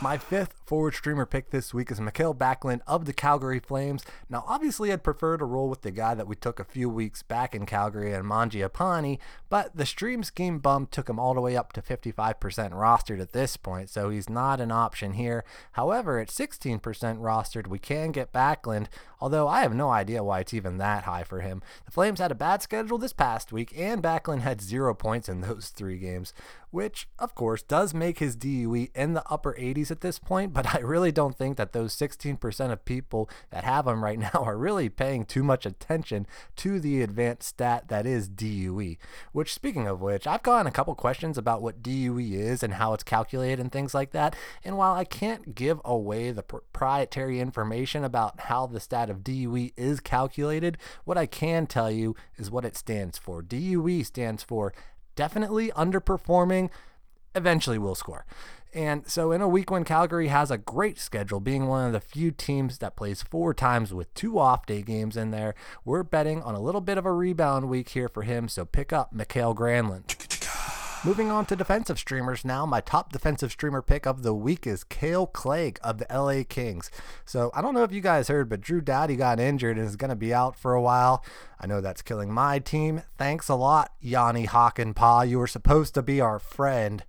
My 0.00 0.18
fifth 0.18 0.65
forward 0.66 0.94
streamer 0.94 1.24
pick 1.24 1.50
this 1.50 1.72
week 1.72 1.92
is 1.92 2.00
Mikael 2.00 2.34
Backlund 2.34 2.80
of 2.88 3.04
the 3.04 3.12
Calgary 3.12 3.60
Flames. 3.60 4.04
Now, 4.28 4.44
obviously, 4.48 4.92
I'd 4.92 5.04
prefer 5.04 5.36
to 5.36 5.44
roll 5.44 5.68
with 5.68 5.82
the 5.82 5.92
guy 5.92 6.14
that 6.14 6.26
we 6.26 6.34
took 6.34 6.58
a 6.58 6.64
few 6.64 6.90
weeks 6.90 7.22
back 7.22 7.54
in 7.54 7.66
Calgary 7.66 8.12
and 8.12 8.24
Mangiapane, 8.24 9.20
but 9.48 9.76
the 9.76 9.86
stream 9.86 10.24
scheme 10.24 10.58
bump 10.58 10.90
took 10.90 11.08
him 11.08 11.20
all 11.20 11.34
the 11.34 11.40
way 11.40 11.56
up 11.56 11.72
to 11.74 11.82
55% 11.82 12.34
rostered 12.72 13.20
at 13.20 13.32
this 13.32 13.56
point, 13.56 13.90
so 13.90 14.10
he's 14.10 14.28
not 14.28 14.60
an 14.60 14.72
option 14.72 15.12
here. 15.12 15.44
However, 15.72 16.18
at 16.18 16.28
16% 16.28 16.80
rostered, 16.80 17.68
we 17.68 17.78
can 17.78 18.10
get 18.10 18.32
Backlund, 18.32 18.88
although 19.20 19.46
I 19.46 19.60
have 19.60 19.74
no 19.74 19.90
idea 19.90 20.24
why 20.24 20.40
it's 20.40 20.54
even 20.54 20.78
that 20.78 21.04
high 21.04 21.22
for 21.22 21.42
him. 21.42 21.62
The 21.84 21.92
Flames 21.92 22.18
had 22.18 22.32
a 22.32 22.36
bad 22.36 22.60
schedule 22.60 22.98
this 22.98 23.12
past 23.12 23.52
week, 23.52 23.72
and 23.76 24.02
Backlund 24.02 24.40
had 24.40 24.60
zero 24.60 24.94
points 24.94 25.28
in 25.28 25.42
those 25.42 25.68
three 25.68 25.98
games, 25.98 26.34
which, 26.72 27.08
of 27.18 27.34
course, 27.34 27.62
does 27.62 27.94
make 27.94 28.18
his 28.18 28.34
DUE 28.34 28.88
in 28.94 29.14
the 29.14 29.24
upper 29.30 29.54
80s 29.54 29.90
at 29.90 30.00
this 30.00 30.18
point, 30.18 30.55
but 30.56 30.74
I 30.74 30.78
really 30.78 31.12
don't 31.12 31.36
think 31.36 31.58
that 31.58 31.74
those 31.74 31.94
16% 31.94 32.72
of 32.72 32.84
people 32.86 33.28
that 33.50 33.64
have 33.64 33.84
them 33.84 34.02
right 34.02 34.18
now 34.18 34.30
are 34.32 34.56
really 34.56 34.88
paying 34.88 35.26
too 35.26 35.42
much 35.42 35.66
attention 35.66 36.26
to 36.56 36.80
the 36.80 37.02
advanced 37.02 37.50
stat 37.50 37.88
that 37.88 38.06
is 38.06 38.26
DUE. 38.26 38.96
Which, 39.32 39.52
speaking 39.52 39.86
of 39.86 40.00
which, 40.00 40.26
I've 40.26 40.42
gotten 40.42 40.66
a 40.66 40.70
couple 40.70 40.94
questions 40.94 41.36
about 41.36 41.60
what 41.60 41.82
DUE 41.82 42.18
is 42.18 42.62
and 42.62 42.72
how 42.72 42.94
it's 42.94 43.04
calculated 43.04 43.60
and 43.60 43.70
things 43.70 43.92
like 43.92 44.12
that. 44.12 44.34
And 44.64 44.78
while 44.78 44.94
I 44.94 45.04
can't 45.04 45.54
give 45.54 45.78
away 45.84 46.30
the 46.30 46.42
proprietary 46.42 47.38
information 47.38 48.02
about 48.02 48.40
how 48.40 48.66
the 48.66 48.80
stat 48.80 49.10
of 49.10 49.22
DUE 49.22 49.72
is 49.76 50.00
calculated, 50.00 50.78
what 51.04 51.18
I 51.18 51.26
can 51.26 51.66
tell 51.66 51.90
you 51.90 52.16
is 52.38 52.50
what 52.50 52.64
it 52.64 52.78
stands 52.78 53.18
for. 53.18 53.42
DUE 53.42 54.04
stands 54.04 54.42
for 54.42 54.72
definitely 55.16 55.70
underperforming, 55.72 56.70
eventually 57.34 57.76
will 57.76 57.94
score. 57.94 58.24
And 58.76 59.08
so, 59.10 59.32
in 59.32 59.40
a 59.40 59.48
week 59.48 59.70
when 59.70 59.84
Calgary 59.84 60.28
has 60.28 60.50
a 60.50 60.58
great 60.58 60.98
schedule, 60.98 61.40
being 61.40 61.66
one 61.66 61.86
of 61.86 61.92
the 61.94 62.00
few 62.00 62.30
teams 62.30 62.76
that 62.78 62.94
plays 62.94 63.22
four 63.22 63.54
times 63.54 63.94
with 63.94 64.12
two 64.12 64.38
off 64.38 64.66
day 64.66 64.82
games 64.82 65.16
in 65.16 65.30
there, 65.30 65.54
we're 65.86 66.02
betting 66.02 66.42
on 66.42 66.54
a 66.54 66.60
little 66.60 66.82
bit 66.82 66.98
of 66.98 67.06
a 67.06 67.12
rebound 67.12 67.70
week 67.70 67.88
here 67.88 68.10
for 68.10 68.22
him. 68.22 68.48
So, 68.48 68.66
pick 68.66 68.92
up 68.92 69.14
Mikael 69.14 69.54
Granlund. 69.54 70.14
Moving 71.06 71.30
on 71.30 71.46
to 71.46 71.56
defensive 71.56 71.98
streamers 71.98 72.44
now, 72.44 72.66
my 72.66 72.82
top 72.82 73.12
defensive 73.12 73.50
streamer 73.50 73.80
pick 73.80 74.06
of 74.06 74.22
the 74.22 74.34
week 74.34 74.66
is 74.66 74.84
Kale 74.84 75.26
Clague 75.26 75.78
of 75.82 75.96
the 75.96 76.06
LA 76.10 76.42
Kings. 76.46 76.90
So 77.24 77.50
I 77.54 77.62
don't 77.62 77.74
know 77.74 77.84
if 77.84 77.92
you 77.92 78.00
guys 78.02 78.28
heard, 78.28 78.50
but 78.50 78.60
Drew 78.60 78.82
Doughty 78.82 79.16
got 79.16 79.40
injured 79.40 79.78
and 79.78 79.86
is 79.86 79.96
going 79.96 80.10
to 80.10 80.16
be 80.16 80.34
out 80.34 80.58
for 80.58 80.74
a 80.74 80.82
while. 80.82 81.24
I 81.60 81.66
know 81.66 81.80
that's 81.80 82.02
killing 82.02 82.32
my 82.32 82.58
team. 82.58 83.02
Thanks 83.16 83.48
a 83.48 83.54
lot, 83.54 83.92
Jani 84.00 84.48
Hakanpää. 84.48 85.28
You 85.28 85.38
were 85.38 85.46
supposed 85.46 85.94
to 85.94 86.02
be 86.02 86.20
our 86.20 86.38
friend. 86.38 87.04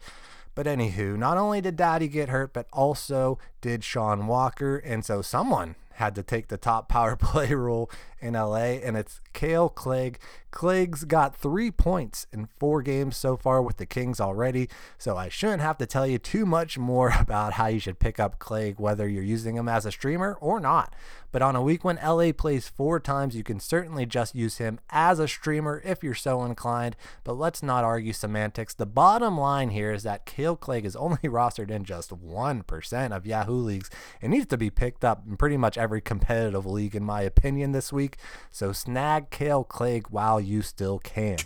But 0.57 0.65
anywho, 0.65 1.15
not 1.15 1.37
only 1.37 1.61
did 1.61 1.75
Daddy 1.75 2.07
get 2.07 2.29
hurt, 2.29 2.51
but 2.51 2.65
also 2.73 3.37
did 3.61 3.83
Sean 3.83 4.25
Walker. 4.25 4.77
And 4.77 5.05
so 5.05 5.21
someone 5.21 5.75
had 5.93 6.15
to 6.15 6.23
take 6.23 6.47
the 6.47 6.57
top 6.57 6.89
power 6.89 7.15
play 7.15 7.53
role 7.53 7.91
in 8.19 8.33
LA, 8.33 8.79
and 8.83 8.97
it's 8.97 9.21
Kale 9.33 9.69
Clague. 9.69 10.19
Clague's 10.51 11.03
got 11.03 11.35
three 11.35 11.69
points 11.69 12.25
in 12.31 12.47
four 12.59 12.81
games 12.81 13.15
so 13.15 13.37
far 13.37 13.61
with 13.61 13.77
the 13.77 13.85
Kings 13.85 14.19
already, 14.19 14.69
so 14.97 15.15
I 15.15 15.29
shouldn't 15.29 15.61
have 15.61 15.77
to 15.77 15.85
tell 15.85 16.07
you 16.07 16.17
too 16.17 16.45
much 16.45 16.77
more 16.77 17.13
about 17.19 17.53
how 17.53 17.67
you 17.67 17.79
should 17.79 17.99
pick 17.99 18.19
up 18.19 18.39
Clague, 18.39 18.79
whether 18.79 19.07
you're 19.07 19.23
using 19.23 19.55
him 19.55 19.69
as 19.69 19.85
a 19.85 19.91
streamer 19.91 20.37
or 20.41 20.59
not. 20.59 20.95
But 21.31 21.41
on 21.41 21.55
a 21.55 21.61
week 21.61 21.83
when 21.83 21.99
LA 22.03 22.31
plays 22.31 22.69
four 22.69 22.99
times, 22.99 23.35
you 23.35 23.43
can 23.43 23.59
certainly 23.59 24.05
just 24.05 24.33
use 24.33 24.57
him 24.57 24.79
as 24.89 25.19
a 25.19 25.27
streamer 25.27 25.81
if 25.83 26.01
you're 26.01 26.15
so 26.15 26.43
inclined. 26.43 26.95
But 27.23 27.33
let's 27.33 27.61
not 27.61 27.83
argue 27.83 28.13
semantics. 28.13 28.73
The 28.73 28.85
bottom 28.85 29.37
line 29.37 29.71
here 29.71 29.91
is 29.91 30.03
that 30.03 30.25
Kale 30.25 30.55
Clague 30.55 30.85
is 30.85 30.95
only 30.95 31.17
rostered 31.23 31.69
in 31.69 31.83
just 31.83 32.11
1% 32.11 33.15
of 33.15 33.25
Yahoo 33.25 33.61
leagues. 33.61 33.89
It 34.21 34.29
needs 34.29 34.47
to 34.47 34.57
be 34.57 34.69
picked 34.69 35.03
up 35.03 35.23
in 35.27 35.35
pretty 35.35 35.57
much 35.57 35.77
every 35.77 36.01
competitive 36.01 36.65
league, 36.65 36.95
in 36.95 37.03
my 37.03 37.21
opinion, 37.21 37.73
this 37.73 37.91
week. 37.91 38.06
So 38.51 38.71
snag 38.71 39.29
Kale 39.29 39.63
Clague 39.63 40.07
while 40.09 40.39
you 40.39 40.61
still 40.61 40.99
can. 40.99 41.37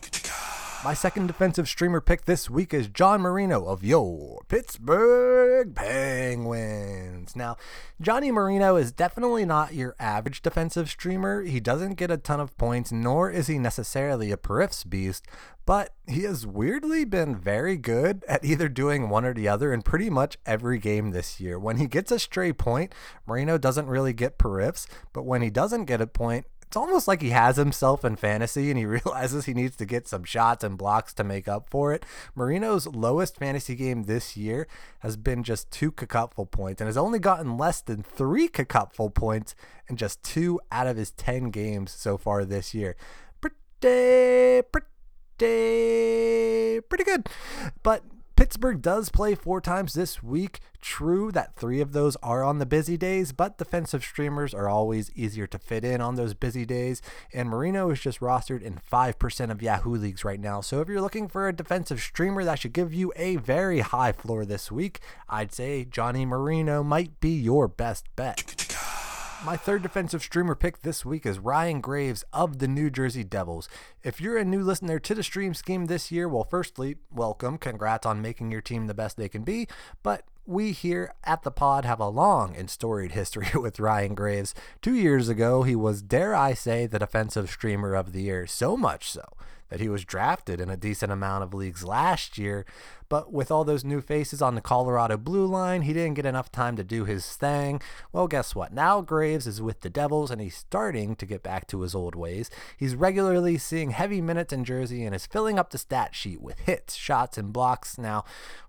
My 0.83 0.95
second 0.95 1.27
defensive 1.27 1.69
streamer 1.69 2.01
pick 2.01 2.25
this 2.25 2.49
week 2.49 2.73
is 2.73 2.87
John 2.87 3.21
Marino 3.21 3.65
of 3.65 3.83
your 3.83 4.41
Pittsburgh 4.47 5.75
Penguins. 5.75 7.35
Now, 7.35 7.57
Johnny 8.01 8.31
Marino 8.31 8.77
is 8.77 8.91
definitely 8.91 9.45
not 9.45 9.75
your 9.75 9.95
average 9.99 10.41
defensive 10.41 10.89
streamer. 10.89 11.43
He 11.43 11.59
doesn't 11.59 11.95
get 11.95 12.09
a 12.09 12.17
ton 12.17 12.39
of 12.39 12.57
points, 12.57 12.91
nor 12.91 13.29
is 13.29 13.45
he 13.45 13.59
necessarily 13.59 14.31
a 14.31 14.37
periffs 14.37 14.89
beast, 14.89 15.27
but 15.67 15.93
he 16.07 16.23
has 16.23 16.47
weirdly 16.47 17.05
been 17.05 17.35
very 17.35 17.77
good 17.77 18.23
at 18.27 18.43
either 18.43 18.67
doing 18.67 19.07
one 19.07 19.23
or 19.23 19.35
the 19.35 19.47
other 19.47 19.71
in 19.71 19.83
pretty 19.83 20.09
much 20.09 20.39
every 20.47 20.79
game 20.79 21.11
this 21.11 21.39
year. 21.39 21.59
When 21.59 21.77
he 21.77 21.85
gets 21.85 22.11
a 22.11 22.17
stray 22.17 22.53
point, 22.53 22.91
Marino 23.27 23.59
doesn't 23.59 23.85
really 23.85 24.13
get 24.13 24.39
periffs, 24.39 24.87
but 25.13 25.25
when 25.25 25.43
he 25.43 25.51
doesn't 25.51 25.85
get 25.85 26.01
a 26.01 26.07
point, 26.07 26.47
it's 26.71 26.77
almost 26.77 27.05
like 27.05 27.21
he 27.21 27.31
has 27.31 27.57
himself 27.57 28.05
in 28.05 28.15
fantasy 28.15 28.69
and 28.69 28.79
he 28.79 28.85
realizes 28.85 29.43
he 29.43 29.53
needs 29.53 29.75
to 29.75 29.85
get 29.85 30.07
some 30.07 30.23
shots 30.23 30.63
and 30.63 30.77
blocks 30.77 31.13
to 31.13 31.21
make 31.21 31.49
up 31.49 31.69
for 31.69 31.91
it. 31.91 32.05
Marino's 32.33 32.87
lowest 32.87 33.35
fantasy 33.35 33.75
game 33.75 34.03
this 34.03 34.37
year 34.37 34.69
has 34.99 35.17
been 35.17 35.43
just 35.43 35.69
two 35.69 35.91
cupful 35.91 36.45
points 36.45 36.79
and 36.79 36.87
has 36.87 36.95
only 36.95 37.19
gotten 37.19 37.57
less 37.57 37.81
than 37.81 38.01
three 38.01 38.47
cupful 38.47 39.09
points 39.09 39.53
in 39.89 39.97
just 39.97 40.23
two 40.23 40.61
out 40.71 40.87
of 40.87 40.95
his 40.95 41.11
10 41.11 41.49
games 41.49 41.91
so 41.91 42.17
far 42.17 42.45
this 42.45 42.73
year. 42.73 42.95
Pretty, 43.41 44.65
pretty, 44.71 46.79
pretty 46.87 47.03
good. 47.03 47.27
But 47.83 48.05
Pittsburgh 48.41 48.81
does 48.81 49.09
play 49.09 49.35
four 49.35 49.61
times 49.61 49.93
this 49.93 50.23
week. 50.23 50.61
True 50.81 51.31
that 51.31 51.55
three 51.55 51.79
of 51.79 51.91
those 51.91 52.15
are 52.23 52.43
on 52.43 52.57
the 52.57 52.65
busy 52.65 52.97
days, 52.97 53.33
but 53.33 53.59
defensive 53.59 54.03
streamers 54.03 54.51
are 54.51 54.67
always 54.67 55.11
easier 55.15 55.45
to 55.45 55.59
fit 55.59 55.85
in 55.85 56.01
on 56.01 56.15
those 56.15 56.33
busy 56.33 56.65
days. 56.65 57.03
And 57.35 57.47
Marino 57.47 57.91
is 57.91 57.99
just 57.99 58.19
rostered 58.19 58.63
in 58.63 58.79
5% 58.91 59.51
of 59.51 59.61
Yahoo 59.61 59.95
leagues 59.95 60.25
right 60.25 60.39
now. 60.39 60.59
So 60.59 60.81
if 60.81 60.87
you're 60.87 61.01
looking 61.01 61.27
for 61.27 61.47
a 61.47 61.55
defensive 61.55 62.01
streamer 62.01 62.43
that 62.43 62.57
should 62.57 62.73
give 62.73 62.95
you 62.95 63.13
a 63.15 63.35
very 63.35 63.81
high 63.81 64.11
floor 64.11 64.43
this 64.43 64.71
week, 64.71 65.01
I'd 65.29 65.53
say 65.53 65.85
Johnny 65.85 66.25
Marino 66.25 66.81
might 66.81 67.19
be 67.19 67.37
your 67.37 67.67
best 67.67 68.07
bet. 68.15 68.75
My 69.43 69.57
third 69.57 69.81
defensive 69.81 70.21
streamer 70.21 70.53
pick 70.53 70.83
this 70.83 71.03
week 71.03 71.25
is 71.25 71.39
Ryan 71.39 71.81
Graves 71.81 72.23
of 72.31 72.59
the 72.59 72.67
New 72.67 72.91
Jersey 72.91 73.23
Devils. 73.23 73.67
If 74.03 74.21
you're 74.21 74.37
a 74.37 74.45
new 74.45 74.61
listener 74.61 74.99
to 74.99 75.15
the 75.15 75.23
stream 75.23 75.55
scheme 75.55 75.87
this 75.87 76.11
year, 76.11 76.29
well, 76.29 76.43
firstly, 76.43 76.97
welcome. 77.11 77.57
Congrats 77.57 78.05
on 78.05 78.21
making 78.21 78.51
your 78.51 78.61
team 78.61 78.85
the 78.85 78.93
best 78.93 79.17
they 79.17 79.27
can 79.27 79.41
be. 79.41 79.67
But 80.03 80.25
we 80.45 80.73
here 80.73 81.15
at 81.23 81.41
the 81.41 81.49
pod 81.49 81.85
have 81.85 81.99
a 81.99 82.07
long 82.07 82.55
and 82.55 82.69
storied 82.69 83.11
history 83.13 83.47
with 83.59 83.79
Ryan 83.79 84.13
Graves. 84.13 84.53
Two 84.79 84.93
years 84.93 85.27
ago, 85.27 85.63
he 85.63 85.75
was, 85.75 86.03
dare 86.03 86.35
I 86.35 86.53
say, 86.53 86.85
the 86.85 86.99
defensive 86.99 87.49
streamer 87.49 87.95
of 87.95 88.13
the 88.13 88.21
year. 88.21 88.45
So 88.45 88.77
much 88.77 89.09
so 89.09 89.23
that 89.71 89.79
he 89.79 89.89
was 89.89 90.05
drafted 90.05 90.59
in 90.59 90.69
a 90.69 90.77
decent 90.77 91.11
amount 91.11 91.43
of 91.43 91.53
leagues 91.53 91.83
last 91.83 92.37
year. 92.37 92.65
But 93.07 93.33
with 93.33 93.51
all 93.51 93.63
those 93.63 93.83
new 93.83 93.99
faces 93.99 94.41
on 94.41 94.55
the 94.55 94.61
Colorado 94.61 95.17
blue 95.17 95.45
line, 95.45 95.81
he 95.81 95.93
didn't 95.93 96.13
get 96.13 96.25
enough 96.25 96.51
time 96.51 96.75
to 96.75 96.83
do 96.83 97.05
his 97.05 97.25
thing. 97.35 97.81
Well, 98.11 98.27
guess 98.27 98.53
what? 98.53 98.73
Now 98.73 99.01
Graves 99.01 99.47
is 99.47 99.61
with 99.61 99.81
the 99.81 99.89
Devils 99.89 100.29
and 100.29 100.39
he's 100.39 100.55
starting 100.55 101.15
to 101.15 101.25
get 101.25 101.41
back 101.41 101.67
to 101.67 101.81
his 101.81 101.95
old 101.95 102.15
ways. 102.15 102.49
He's 102.77 102.95
regularly 102.95 103.57
seeing 103.57 103.91
heavy 103.91 104.21
minutes 104.21 104.53
in 104.53 104.63
Jersey 104.63 105.03
and 105.05 105.15
is 105.15 105.25
filling 105.25 105.57
up 105.57 105.71
the 105.71 105.77
stat 105.77 106.13
sheet 106.13 106.41
with 106.41 106.59
hits, 106.59 106.95
shots, 106.95 107.37
and 107.37 107.51
blocks. 107.51 107.97
Now, 107.97 108.23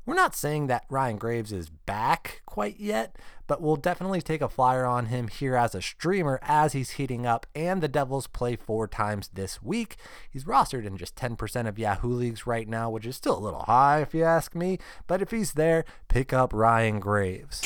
we're 0.06 0.14
not 0.14 0.34
saying 0.34 0.68
that 0.68 0.86
Ryan 0.88 1.18
Graves 1.18 1.52
is 1.52 1.68
back 1.68 2.42
quite 2.46 2.80
yet, 2.80 3.16
but 3.52 3.60
we'll 3.60 3.76
definitely 3.76 4.22
take 4.22 4.40
a 4.40 4.48
flyer 4.48 4.86
on 4.86 5.06
him 5.08 5.28
here 5.28 5.56
as 5.56 5.74
a 5.74 5.82
streamer 5.82 6.38
as 6.40 6.72
he's 6.72 6.92
heating 6.92 7.26
up. 7.26 7.46
And 7.54 7.82
the 7.82 7.86
Devils 7.86 8.26
play 8.26 8.56
four 8.56 8.88
times 8.88 9.28
this 9.34 9.62
week. 9.62 9.96
He's 10.30 10.44
rostered 10.44 10.86
in 10.86 10.96
just 10.96 11.16
10% 11.16 11.68
of 11.68 11.78
Yahoo 11.78 12.14
leagues 12.14 12.46
right 12.46 12.66
now, 12.66 12.88
which 12.88 13.04
is 13.04 13.14
still 13.14 13.36
a 13.36 13.44
little 13.44 13.64
high 13.64 14.00
if 14.00 14.14
you 14.14 14.24
ask 14.24 14.54
me. 14.54 14.78
But 15.06 15.20
if 15.20 15.32
he's 15.32 15.52
there, 15.52 15.84
pick 16.08 16.32
up 16.32 16.54
Ryan 16.54 16.98
Graves. 16.98 17.60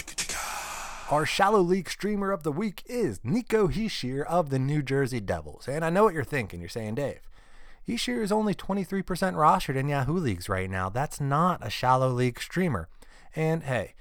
Our 1.08 1.24
shallow 1.24 1.60
league 1.60 1.88
streamer 1.88 2.32
of 2.32 2.42
the 2.42 2.50
week 2.50 2.82
is 2.86 3.20
Nico 3.22 3.68
Hischier 3.68 4.26
of 4.26 4.50
the 4.50 4.58
New 4.58 4.82
Jersey 4.82 5.20
Devils. 5.20 5.68
And 5.68 5.84
I 5.84 5.90
know 5.90 6.02
what 6.02 6.14
you're 6.14 6.24
thinking. 6.24 6.58
You're 6.58 6.68
saying, 6.68 6.96
Dave, 6.96 7.20
Hischier 7.86 8.24
is 8.24 8.32
only 8.32 8.56
23% 8.56 9.04
rostered 9.04 9.76
in 9.76 9.86
Yahoo 9.86 10.18
leagues 10.18 10.48
right 10.48 10.68
now. 10.68 10.88
That's 10.88 11.20
not 11.20 11.64
a 11.64 11.70
shallow 11.70 12.08
league 12.08 12.40
streamer. 12.40 12.88
And 13.36 13.62
hey, 13.62 13.94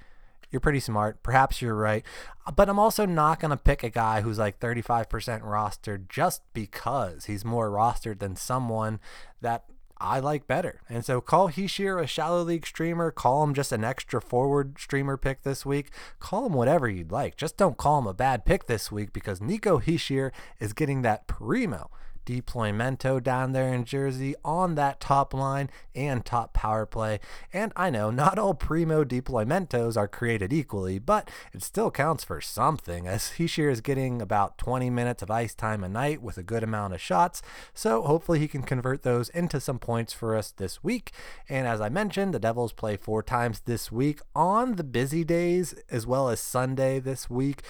you're 0.56 0.60
pretty 0.62 0.80
smart. 0.80 1.22
Perhaps 1.22 1.60
you're 1.60 1.74
right. 1.74 2.02
Uh, 2.46 2.50
but 2.50 2.70
I'm 2.70 2.78
also 2.78 3.04
not 3.04 3.40
going 3.40 3.50
to 3.50 3.58
pick 3.58 3.82
a 3.82 3.90
guy 3.90 4.22
who's 4.22 4.38
like 4.38 4.58
35% 4.58 5.06
rostered 5.42 6.08
just 6.08 6.40
because 6.54 7.26
he's 7.26 7.44
more 7.44 7.70
rostered 7.70 8.20
than 8.20 8.36
someone 8.36 8.98
that 9.42 9.64
I 9.98 10.18
like 10.18 10.46
better. 10.46 10.80
And 10.88 11.04
so 11.04 11.20
call 11.20 11.50
Hischier 11.50 12.02
a 12.02 12.06
shallow 12.06 12.42
league 12.42 12.66
streamer, 12.66 13.10
call 13.10 13.44
him 13.44 13.52
just 13.52 13.70
an 13.70 13.84
extra 13.84 14.18
forward 14.18 14.78
streamer 14.78 15.18
pick 15.18 15.42
this 15.42 15.66
week, 15.66 15.90
call 16.20 16.46
him 16.46 16.54
whatever 16.54 16.88
you'd 16.88 17.12
like. 17.12 17.36
Just 17.36 17.58
don't 17.58 17.76
call 17.76 17.98
him 17.98 18.06
a 18.06 18.14
bad 18.14 18.46
pick 18.46 18.66
this 18.66 18.90
week 18.90 19.12
because 19.12 19.42
Nico 19.42 19.78
Hischier 19.78 20.30
is 20.58 20.72
getting 20.72 21.02
that 21.02 21.26
primo 21.26 21.90
deploymento 22.26 23.22
down 23.22 23.52
there 23.52 23.72
in 23.72 23.84
Jersey 23.84 24.34
on 24.44 24.74
that 24.74 25.00
top 25.00 25.32
line 25.32 25.70
and 25.94 26.24
top 26.24 26.52
power 26.52 26.84
play. 26.84 27.20
And 27.52 27.72
I 27.76 27.88
know 27.88 28.10
not 28.10 28.38
all 28.38 28.52
primo 28.52 29.04
deploymentos 29.04 29.96
are 29.96 30.08
created 30.08 30.52
equally, 30.52 30.98
but 30.98 31.30
it 31.52 31.62
still 31.62 31.92
counts 31.92 32.24
for 32.24 32.40
something 32.40 33.06
as 33.06 33.34
Hischier 33.38 33.70
is 33.70 33.80
getting 33.80 34.20
about 34.20 34.58
20 34.58 34.90
minutes 34.90 35.22
of 35.22 35.30
ice 35.30 35.54
time 35.54 35.84
a 35.84 35.88
night 35.88 36.20
with 36.20 36.36
a 36.36 36.42
good 36.42 36.64
amount 36.64 36.92
of 36.92 37.00
shots. 37.00 37.42
So 37.72 38.02
hopefully 38.02 38.40
he 38.40 38.48
can 38.48 38.62
convert 38.62 39.04
those 39.04 39.28
into 39.28 39.60
some 39.60 39.78
points 39.78 40.12
for 40.12 40.36
us 40.36 40.50
this 40.50 40.82
week. 40.82 41.12
And 41.48 41.66
as 41.68 41.80
I 41.80 41.88
mentioned, 41.88 42.34
the 42.34 42.40
Devils 42.40 42.72
play 42.72 42.96
four 42.96 43.22
times 43.22 43.60
this 43.66 43.92
week 43.92 44.20
on 44.34 44.74
the 44.74 44.84
busy 44.84 45.22
days 45.22 45.74
as 45.90 46.08
well 46.08 46.28
as 46.28 46.40
Sunday 46.40 46.98
this 46.98 47.30
week. 47.30 47.62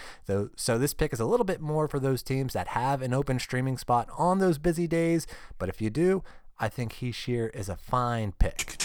So 0.56 0.78
this 0.78 0.94
pick 0.94 1.12
is 1.12 1.20
a 1.20 1.26
little 1.26 1.44
bit 1.44 1.60
more 1.60 1.88
for 1.88 2.00
those 2.00 2.22
teams 2.22 2.54
that 2.54 2.68
have 2.68 3.02
an 3.02 3.12
open 3.12 3.38
streaming 3.38 3.76
spot 3.76 4.08
on 4.16 4.38
the 4.38 4.45
those 4.46 4.58
busy 4.58 4.86
days, 4.86 5.26
but 5.58 5.68
if 5.68 5.82
you 5.82 5.90
do, 5.90 6.22
I 6.60 6.68
think 6.68 6.94
Hischier 6.94 7.52
is 7.52 7.68
a 7.68 7.76
fine 7.76 8.32
pick. 8.38 8.76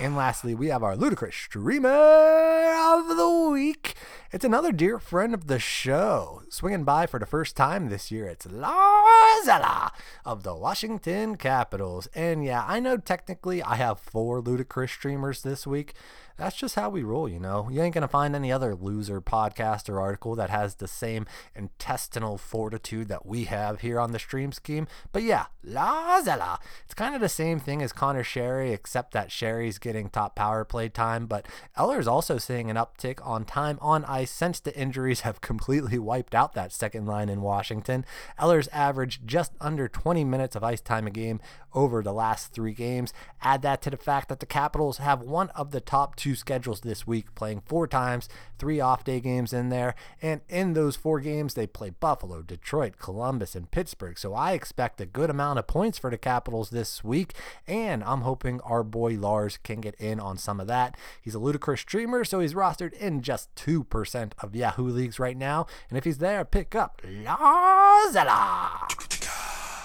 And 0.00 0.16
lastly, 0.16 0.56
we 0.56 0.66
have 0.66 0.82
our 0.82 0.96
ludicrous 0.96 1.36
streamer 1.36 1.88
of 1.88 3.16
the 3.16 3.48
week. 3.52 3.94
It's 4.32 4.44
another 4.44 4.72
dear 4.72 4.98
friend 4.98 5.32
of 5.32 5.46
the 5.46 5.60
show, 5.60 6.42
swinging 6.48 6.82
by 6.82 7.06
for 7.06 7.20
the 7.20 7.26
first 7.26 7.56
time 7.56 7.88
this 7.88 8.10
year. 8.10 8.26
It's 8.26 8.46
Lars 8.46 9.46
Eller 9.46 9.90
of 10.24 10.42
the 10.42 10.56
Washington 10.56 11.36
Capitals. 11.36 12.08
And 12.12 12.44
yeah, 12.44 12.64
I 12.66 12.80
know 12.80 12.96
technically 12.96 13.62
I 13.62 13.76
have 13.76 14.00
four 14.00 14.40
ludicrous 14.40 14.90
streamers 14.90 15.42
this 15.42 15.64
week, 15.64 15.94
that's 16.36 16.56
just 16.56 16.74
how 16.74 16.90
we 16.90 17.02
roll, 17.02 17.28
you 17.28 17.38
know. 17.38 17.68
You 17.70 17.82
ain't 17.82 17.94
gonna 17.94 18.08
find 18.08 18.34
any 18.34 18.50
other 18.50 18.74
loser 18.74 19.20
podcast 19.20 19.88
or 19.88 20.00
article 20.00 20.34
that 20.34 20.50
has 20.50 20.76
the 20.76 20.88
same 20.88 21.26
intestinal 21.54 22.38
fortitude 22.38 23.08
that 23.08 23.24
we 23.24 23.44
have 23.44 23.80
here 23.80 24.00
on 24.00 24.12
the 24.12 24.18
stream 24.18 24.50
scheme. 24.52 24.88
But 25.12 25.22
yeah, 25.22 25.46
Lars 25.62 26.26
Eller. 26.26 26.58
It's 26.84 26.94
kind 26.94 27.14
of 27.14 27.20
the 27.20 27.28
same 27.28 27.60
thing 27.60 27.82
as 27.82 27.92
Connor 27.92 28.24
Sherry, 28.24 28.72
except 28.72 29.12
that 29.12 29.30
Sherry's 29.30 29.78
getting 29.78 30.08
top 30.08 30.34
power 30.34 30.64
play 30.64 30.88
time. 30.88 31.26
But 31.26 31.46
Eller's 31.76 32.08
also 32.08 32.38
seeing 32.38 32.68
an 32.68 32.76
uptick 32.76 33.24
on 33.24 33.44
time 33.44 33.78
on 33.80 34.04
ice 34.06 34.30
since 34.30 34.58
the 34.58 34.76
injuries 34.76 35.20
have 35.20 35.40
completely 35.40 35.98
wiped 35.98 36.34
out 36.34 36.54
that 36.54 36.72
second 36.72 37.06
line 37.06 37.28
in 37.28 37.42
Washington. 37.42 38.04
Eller's 38.38 38.68
averaged 38.68 39.26
just 39.26 39.52
under 39.60 39.88
20 39.88 40.24
minutes 40.24 40.56
of 40.56 40.64
ice 40.64 40.80
time 40.80 41.06
a 41.06 41.10
game 41.10 41.40
over 41.74 42.02
the 42.02 42.12
last 42.12 42.52
three 42.52 42.72
games. 42.72 43.12
Add 43.42 43.62
that 43.62 43.82
to 43.82 43.90
the 43.90 43.96
fact 43.96 44.28
that 44.28 44.40
the 44.40 44.46
Capitals 44.46 44.98
have 44.98 45.20
one 45.20 45.50
of 45.50 45.70
the 45.70 45.80
top 45.80 46.16
two 46.16 46.23
schedules 46.32 46.80
this 46.80 47.06
week, 47.06 47.34
playing 47.34 47.62
four 47.66 47.86
times, 47.86 48.28
three 48.58 48.80
off 48.80 49.04
day 49.04 49.20
games 49.20 49.52
in 49.52 49.68
there. 49.68 49.94
And 50.22 50.40
in 50.48 50.72
those 50.72 50.96
four 50.96 51.20
games, 51.20 51.54
they 51.54 51.66
play 51.66 51.90
Buffalo, 51.90 52.40
Detroit, 52.40 52.98
Columbus, 52.98 53.54
and 53.54 53.70
Pittsburgh. 53.70 54.18
So 54.18 54.32
I 54.32 54.52
expect 54.52 55.00
a 55.00 55.06
good 55.06 55.28
amount 55.28 55.58
of 55.58 55.66
points 55.66 55.98
for 55.98 56.10
the 56.10 56.16
Capitals 56.16 56.70
this 56.70 57.02
week. 57.02 57.34
And 57.66 58.02
I'm 58.04 58.22
hoping 58.22 58.60
our 58.60 58.82
boy 58.82 59.18
Lars 59.18 59.58
can 59.58 59.80
get 59.80 59.96
in 59.96 60.20
on 60.20 60.38
some 60.38 60.60
of 60.60 60.66
that. 60.68 60.96
He's 61.20 61.34
a 61.34 61.38
ludicrous 61.38 61.80
streamer, 61.80 62.24
so 62.24 62.40
he's 62.40 62.54
rostered 62.54 62.92
in 62.94 63.20
just 63.20 63.54
2% 63.56 64.32
of 64.38 64.54
Yahoo 64.54 64.88
leagues 64.88 65.18
right 65.18 65.36
now. 65.36 65.66
And 65.88 65.98
if 65.98 66.04
he's 66.04 66.18
there, 66.18 66.44
pick 66.44 66.74
up 66.74 67.02
Lars 67.04 68.14
Eller. 68.14 68.93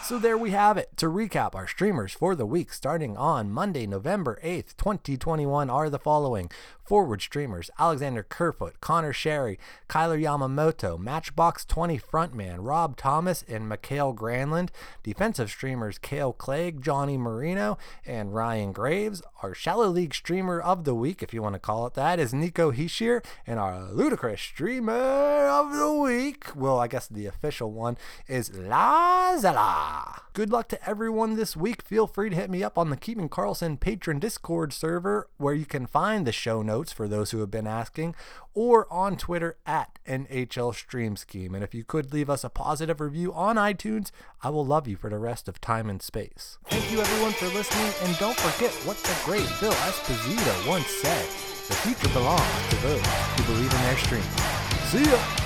So 0.09 0.17
there 0.17 0.39
we 0.39 0.49
have 0.49 0.75
it. 0.75 0.97
To 0.97 1.05
recap, 1.05 1.53
our 1.53 1.67
streamers 1.67 2.13
for 2.13 2.33
the 2.33 2.47
week 2.47 2.73
starting 2.73 3.15
on 3.15 3.51
Monday, 3.51 3.85
November 3.85 4.39
8th, 4.43 4.75
2021 4.75 5.69
are 5.69 5.87
the 5.87 5.99
following. 5.99 6.49
Forward 6.83 7.21
streamers 7.21 7.69
Alexander 7.77 8.23
Kerfoot, 8.23 8.81
Connor 8.81 9.13
Sherry, 9.13 9.59
Kyler 9.87 10.19
Yamamoto, 10.19 10.97
Matchbox 10.97 11.63
20 11.63 11.99
frontman 11.99 12.55
Rob 12.61 12.97
Thomas, 12.97 13.45
and 13.47 13.69
Mikhail 13.69 14.11
Granlund. 14.11 14.69
Defensive 15.03 15.51
streamers 15.51 15.99
Kale 15.99 16.33
Clague, 16.33 16.81
Johnny 16.81 17.15
Marino, 17.15 17.77
and 18.07 18.33
Ryan 18.33 18.71
Graves. 18.71 19.21
Our 19.43 19.53
Shallow 19.53 19.89
League 19.89 20.15
streamer 20.15 20.59
of 20.59 20.85
the 20.85 20.95
week, 20.95 21.21
if 21.21 21.35
you 21.35 21.43
want 21.43 21.53
to 21.53 21.59
call 21.59 21.85
it 21.85 21.93
that, 21.93 22.19
is 22.19 22.33
Nico 22.33 22.71
Hischier. 22.71 23.23
And 23.45 23.59
our 23.59 23.91
ludicrous 23.91 24.41
streamer 24.41 25.47
of 25.47 25.71
the 25.71 25.93
week, 25.93 26.55
well, 26.55 26.79
I 26.79 26.87
guess 26.87 27.07
the 27.07 27.27
official 27.27 27.71
one, 27.71 27.95
is 28.27 28.51
Lars 28.57 29.45
Eller. 29.45 29.98
Good 30.33 30.51
luck 30.51 30.67
to 30.69 30.89
everyone 30.89 31.35
this 31.35 31.57
week. 31.57 31.81
Feel 31.81 32.07
free 32.07 32.29
to 32.29 32.35
hit 32.35 32.49
me 32.49 32.63
up 32.63 32.77
on 32.77 32.89
the 32.89 32.97
Keeping 32.97 33.29
Karlsson 33.29 33.79
patron 33.79 34.19
Discord 34.19 34.71
server 34.71 35.27
where 35.37 35.53
you 35.53 35.65
can 35.65 35.85
find 35.85 36.25
the 36.25 36.31
show 36.31 36.61
notes 36.61 36.93
for 36.93 37.07
those 37.07 37.31
who 37.31 37.39
have 37.39 37.51
been 37.51 37.67
asking, 37.67 38.15
or 38.53 38.91
on 38.91 39.17
Twitter 39.17 39.57
at 39.65 39.99
NHL 40.07 40.73
Stream 40.73 41.15
Scheme. 41.15 41.55
And 41.55 41.63
if 41.63 41.73
you 41.73 41.83
could 41.83 42.13
leave 42.13 42.29
us 42.29 42.43
a 42.43 42.49
positive 42.49 43.01
review 43.01 43.33
on 43.33 43.57
iTunes, 43.57 44.11
I 44.41 44.49
will 44.49 44.65
love 44.65 44.87
you 44.87 44.95
for 44.95 45.09
the 45.09 45.19
rest 45.19 45.47
of 45.47 45.59
time 45.59 45.89
and 45.89 46.01
space. 46.01 46.57
Thank 46.65 46.91
you 46.91 47.01
everyone 47.01 47.33
for 47.33 47.47
listening, 47.47 47.91
and 48.03 48.17
don't 48.17 48.39
forget 48.39 48.71
what 48.85 48.97
the 48.97 49.17
great 49.25 49.47
Phil 49.47 49.71
Esposito 49.71 50.67
once 50.67 50.87
said. 50.87 51.25
The 51.67 51.75
future 51.75 52.13
belongs 52.13 52.69
to 52.69 52.75
those 52.77 53.05
who 53.05 53.43
believe 53.53 53.73
in 53.73 53.81
their 53.81 53.97
stream. 53.97 54.23
See 54.89 55.03
ya! 55.03 55.38